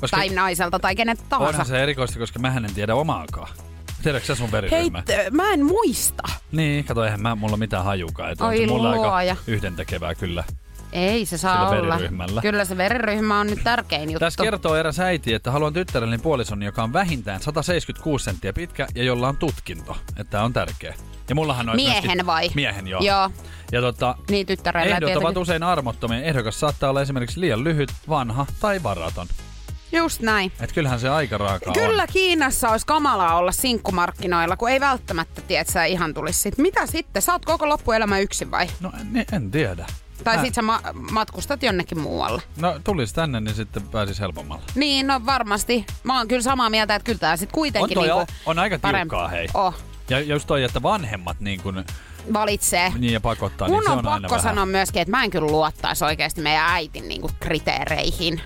[0.00, 1.48] Koska- tai naiselta tai kenet tahansa.
[1.48, 3.48] Onhan se erikoista, koska mä en tiedä omaakaan.
[4.02, 5.02] Tiedätkö sä sun Hei, veriryhmä?
[5.02, 6.22] t- mä en muista.
[6.52, 8.32] Niin, kato, eihän mä, mulla mitään hajukaan.
[8.32, 9.36] Et on Oi mulla aika luoja.
[9.46, 10.44] yhdentekevää kyllä.
[10.92, 11.98] Ei se saa olla.
[12.42, 14.18] Kyllä se veriryhmä on nyt tärkein juttu.
[14.18, 19.02] Tässä kertoo eräs äiti, että haluan tyttärelleni puolison, joka on vähintään 176 senttiä pitkä ja
[19.04, 19.96] jolla on tutkinto.
[20.16, 20.94] Että on tärkeä.
[21.28, 22.50] Ja mullahan on Miehen vai?
[22.54, 23.00] Miehen, joo.
[23.02, 23.30] Joo,
[23.72, 26.22] Ja tota, niin tyttärellä ehdot ovat usein armottomia.
[26.22, 29.26] Ehdokas saattaa olla esimerkiksi liian lyhyt, vanha tai varaton.
[29.96, 30.52] Just näin.
[30.60, 32.08] Et kyllähän se aika raakaa Kyllä on.
[32.12, 36.58] Kiinassa olisi kamalaa olla sinkkumarkkinoilla, kun ei välttämättä tiedä, että sä ihan tulisi sit.
[36.58, 37.22] Mitä sitten?
[37.22, 38.66] Sä oot koko loppuelämä yksin vai?
[38.80, 39.86] No en, en tiedä.
[40.24, 40.80] Tai Mä- sit sä ma-
[41.10, 42.42] matkustat jonnekin muualle.
[42.56, 44.62] No tulis tänne, niin sitten pääsis helpommalla.
[44.74, 45.86] Niin, no varmasti.
[46.02, 48.58] Mä oon kyllä samaa mieltä, että kyllä tää sit On, kuitenkin toi, niinku on, on
[48.58, 49.48] aika tiukkaa, hei.
[49.54, 49.74] Oh,
[50.08, 51.84] Ja just toi, että vanhemmat niin, kun,
[52.32, 52.92] valitsee.
[52.98, 54.42] niin ja pakottaa, Mun niin se on, on, aina pakko vähän.
[54.54, 58.40] sanoa myöskin, että mä en kyllä luottaisi oikeasti meidän äitin niinku kriteereihin.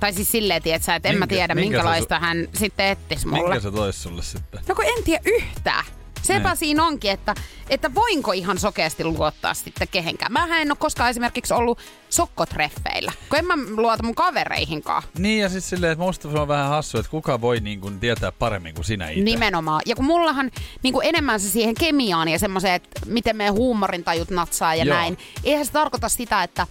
[0.00, 3.42] Tai siis silleen, tietsä, että en mä Minkä- tiedä, minkä minkälaista hän sitten ettis mulle.
[3.42, 4.60] Minkä se tois sulle sitten?
[4.68, 5.84] No kun en tiedä yhtään.
[6.22, 6.56] Sepä Niin.
[6.56, 7.34] siinä onkin, että,
[7.70, 10.32] että voinko ihan sokeasti luottaa sitten kehenkään.
[10.32, 11.78] Mähän en ole koskaan esimerkiksi ollut
[12.10, 15.02] sokkotreffeillä, kun en mä luota mun kavereihinkaan.
[15.18, 18.00] Niin ja siis silleen, että musta se on vähän hassu, että kuka voi niin kun
[18.00, 19.22] tietää paremmin kuin sinä itse.
[19.24, 19.82] Nimenomaan.
[19.86, 20.50] Ja kun mullahan
[20.82, 24.96] niin kuin enemmän se siihen kemiaan ja semmoiseen, että miten meidän huumorintajut natsaa ja Joo.
[24.96, 25.18] näin.
[25.44, 26.66] Eihän se tarkoita sitä, että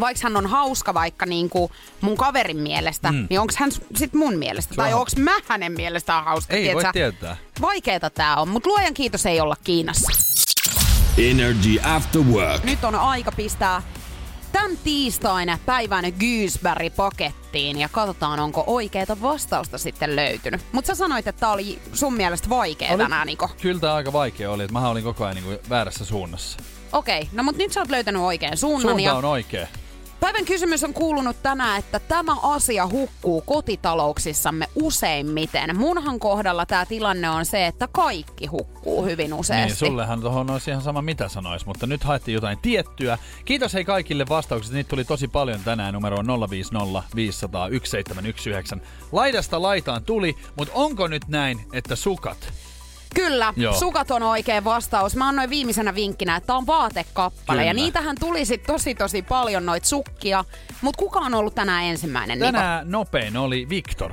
[0.00, 3.26] vaikka hän on hauska vaikka niin kuin mun kaverin mielestä, Mm.
[3.30, 4.74] niin onko hän sit mun mielestä?
[4.74, 6.54] Se Tai on- onko mä hänen mielestään hauska?
[6.54, 6.92] Ei voi tiedätkö?
[6.92, 7.36] tietää.
[7.60, 10.12] Vaikeeta tää on, mutta luojan kiitos ei olla Kiinassa.
[11.18, 12.64] Energy After Work.
[12.64, 13.82] Nyt on aika pistää
[14.52, 20.60] tämän tiistain päivän Goosberry pakettiin ja katsotaan, onko oikeita vastausta sitten löytynyt.
[20.72, 23.50] Mutta sä sanoit, että tää oli sun mielestä vaikea Oli- tänään, Niko.
[23.62, 26.58] Kyllä tää aika vaikea oli, että mä olin koko ajan niin väärässä suunnassa.
[26.92, 28.82] Okei, no mutta nyt sä oot löytänyt oikean suunnan.
[28.82, 29.66] Suunta ja on oikea.
[30.20, 35.76] Päivän kysymys on kuulunut tänään, että tämä asia hukkuu kotitalouksissamme useimmiten.
[35.76, 39.66] Munhan kohdalla tämä tilanne on se, että kaikki hukkuu hyvin useasti.
[39.66, 43.18] Niin, sullehan tuohon olisi ihan sama mitä sanois, mutta nyt haettiin jotain tiettyä.
[43.44, 45.94] Kiitos hei kaikille vastauksista, niitä tuli tosi paljon tänään.
[45.94, 48.78] Numero on 050 500 1719.
[49.12, 52.52] Laidasta laitaan tuli, mutta onko nyt näin, että sukat?
[53.14, 53.74] Kyllä, Joo.
[53.74, 55.16] sukat on oikea vastaus.
[55.16, 57.58] Mä annoin viimeisenä vinkkinä, että on vaatekappale.
[57.58, 57.62] Kyllä.
[57.62, 60.44] Ja niitähän tuli sit tosi tosi paljon noit sukkia.
[60.80, 62.38] Mutta kuka on ollut tänään ensimmäinen?
[62.38, 62.52] Niko?
[62.52, 64.12] Tänään nopein oli Victor.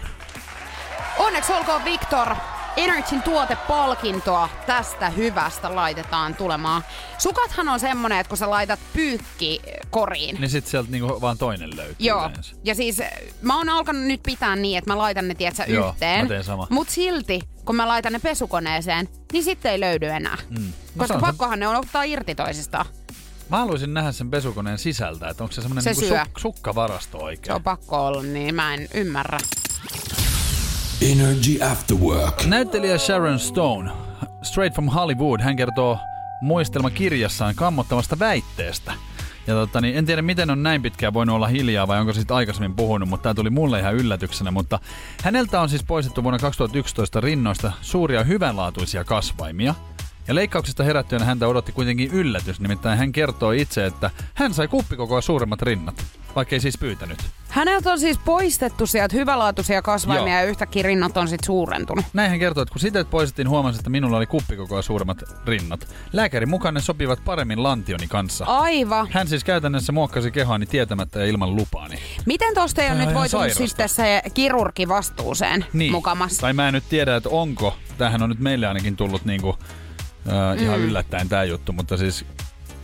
[1.18, 2.36] Onneksi olkoon Victor.
[2.78, 6.84] Energyn tuotepalkintoa tästä hyvästä laitetaan tulemaan.
[7.18, 11.78] Sukathan on semmonen, että kun sä laitat pyykki koriin, Niin sit sieltä niinku vaan toinen
[11.78, 12.56] löytyy Joo, yleensä.
[12.64, 13.10] ja siis äh,
[13.42, 16.26] mä oon alkanut nyt pitää niin, että mä laitan ne tietsä Joo, yhteen.
[16.26, 16.68] mä teen sama.
[16.70, 20.38] Mut silti, kun mä laitan ne pesukoneeseen, niin sitten ei löydy enää.
[20.50, 20.66] Mm.
[20.66, 22.86] No Koska se se- pakkohan ne on ottaa irti toisistaan.
[23.50, 26.24] Mä haluaisin nähdä sen pesukoneen sisältä, että onko se semmonen Se niinku syö.
[26.24, 27.56] suk- sukkavarasto Se oikein.
[27.56, 29.38] on pakko olla, niin mä en ymmärrä.
[31.02, 32.46] Energy After Work.
[32.46, 33.92] Näyttelijä Sharon Stone,
[34.42, 36.00] Straight from Hollywood, hän kertoo
[36.42, 38.94] muistelmakirjassaan kammottavasta väitteestä.
[39.48, 42.36] Ja tota, niin en tiedä, miten on näin pitkään voinut olla hiljaa vai onko siitä
[42.36, 44.52] aikaisemmin puhunut, mutta tämä tuli mulle ihan yllätyksenä.
[44.52, 44.80] Mutta
[45.24, 49.76] häneltä on siis poistettu vuonna 2011 rinnoista suuria hyvänlaatuisia kasvaimia.
[50.28, 55.22] Ja leikkauksesta herättyneenä häntä odotti kuitenkin yllätys, nimittäin hän kertoi itse, että hän sai kuppikokoa
[55.22, 56.06] suuremmat rinnat,
[56.36, 57.20] vaikka ei siis pyytänyt.
[57.50, 60.40] Häneltä on siis poistettu sieltä hyvälaatuisia kasvaimia Joo.
[60.42, 62.06] ja yhtäkkiä rinnat on sit suurentunut.
[62.14, 65.88] Näin hän kertoi, että kun sitä poistettiin, huomasin, että minulla oli kuppikokoa suuremmat rinnat.
[66.14, 68.46] Lääkärin mukaan ne sopivat paremmin lantioni kanssa.
[68.46, 69.08] Aivan.
[69.12, 72.00] Hän siis käytännössä muokkasi kehoani tietämättä ja ilman lupaani.
[72.26, 75.92] Miten tosta ei ole nyt voitu sitten se kirurgi vastuuseen Niin.
[75.92, 76.38] mukamas?
[76.38, 77.78] Tai mä en nyt tiedä, että onko.
[77.98, 79.58] Tämähän on nyt meille ainakin tullut niinku,
[80.28, 82.26] äh, ihan yllättäen tämä juttu, mutta siis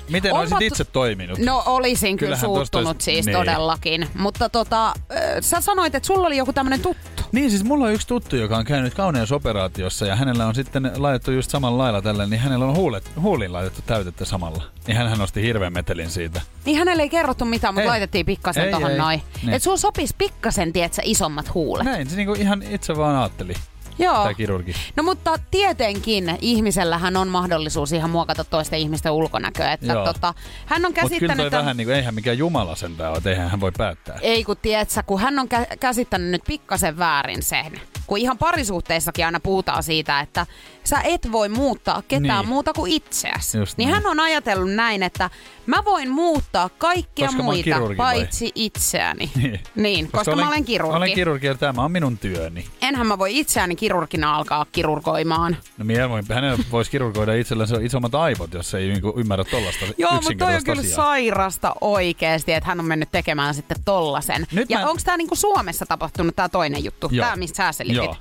[0.09, 1.39] miten Onpa olisit itse toiminut?
[1.39, 3.37] No olisin kyllä suuttunut olisi- siis niin.
[3.37, 4.07] todellakin.
[4.13, 7.23] Mutta tota, ö, sä sanoit, että sulla oli joku tämmönen tuttu.
[7.31, 11.31] Niin, siis mulla on yksi tuttu, joka on käynyt kauneusoperaatiossa ja hänellä on sitten laitettu
[11.31, 14.63] just samalla lailla tällä, niin hänellä on huulet, huuliin laitettu täytettä samalla.
[14.87, 16.41] Niin hän nosti hirveän metelin siitä.
[16.65, 17.87] Niin hänelle ei kerrottu mitään, mutta Ei.
[17.87, 18.97] laitettiin pikkasen Ei, tohon ei.
[18.97, 19.21] noin.
[19.41, 19.53] Niin.
[19.53, 21.85] Et sulla sopis pikkasen, tietsä, isommat huulet.
[21.85, 23.53] Näin, se niinku ihan itse vaan ajatteli,
[23.99, 24.21] Joo.
[24.21, 24.73] tämä kirurgi.
[24.95, 29.73] No mutta tietenkin ihmisellähän on mahdollisuus ihan muokata toisten ihmisten ulkonäköä.
[29.73, 30.05] Että Joo.
[30.05, 30.33] tota,
[30.65, 31.51] hän on Mutta kyllä käsittänyt...
[31.51, 34.19] toi vähän niinku, eihän mikään jumala sentään ole, eihän hän voi päättää.
[34.21, 37.81] Ei kun tietsä, kun hän on kä- käsittänyt nyt pikkasen väärin sen.
[38.07, 40.45] Kun ihan parisuhteissakin aina puhutaan siitä, että
[40.87, 42.49] sä et voi muuttaa ketään Niin.
[42.49, 43.57] muuta kuin itseäsi.
[43.57, 44.03] Just niin näin.
[44.03, 45.29] hän on ajatellut näin, että
[45.65, 48.15] mä voin muuttaa kaikkia Koska muita, kirurgi vai?
[48.19, 49.31] paitsi itseäni.
[49.35, 49.59] Niin.
[49.75, 50.97] niin koska, mä olen kirurgi.
[50.97, 52.65] Olen kirurgi ja tämä on minun työni.
[52.81, 55.57] Enhän mä voi itseäni kirurgina alkaa kirurgoimaan.
[55.77, 60.33] No voin, hänellä voisi kirurgoida itsellänsä isommat aivot, jos ei niinku ymmärrä tollasta Joo, mutta
[60.37, 60.95] toi on kyllä asiaa.
[60.95, 64.47] sairasta oikeesti, että hän on mennyt tekemään sitten tollasen.
[64.51, 67.09] Nyt ja mä- onko tämä niinku Suomessa tapahtunut tämä toinen juttu?
[67.09, 68.03] Tämä, mistä sä selitit?
[68.03, 68.15] Joo.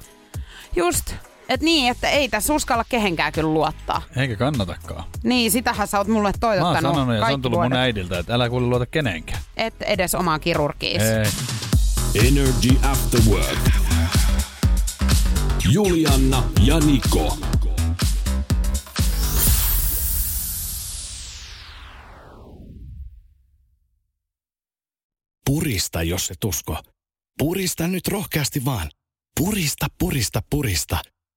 [0.77, 1.15] Just.
[1.49, 4.03] Et niin, että ei tässä uskalla kehenkään kyllä luottaa.
[4.17, 5.05] Eikä kannatakaan.
[5.25, 7.79] Niin, sitähän sä oot mulle Mä oon toivottanut sanonut ja se on tullut mun vuodet.
[7.79, 9.41] äidiltä, että älä kuule luota kenenkään.
[9.57, 11.03] Et edes omaan kirurgiis.
[11.03, 11.27] Ei.
[12.29, 13.59] Energy After Work.
[15.73, 17.39] Julianna ja Niko.
[25.47, 26.79] Purista, jos et usko.
[27.39, 28.91] Purista nyt rohkeasti vaan.
[29.41, 30.99] Purista, purista, purista.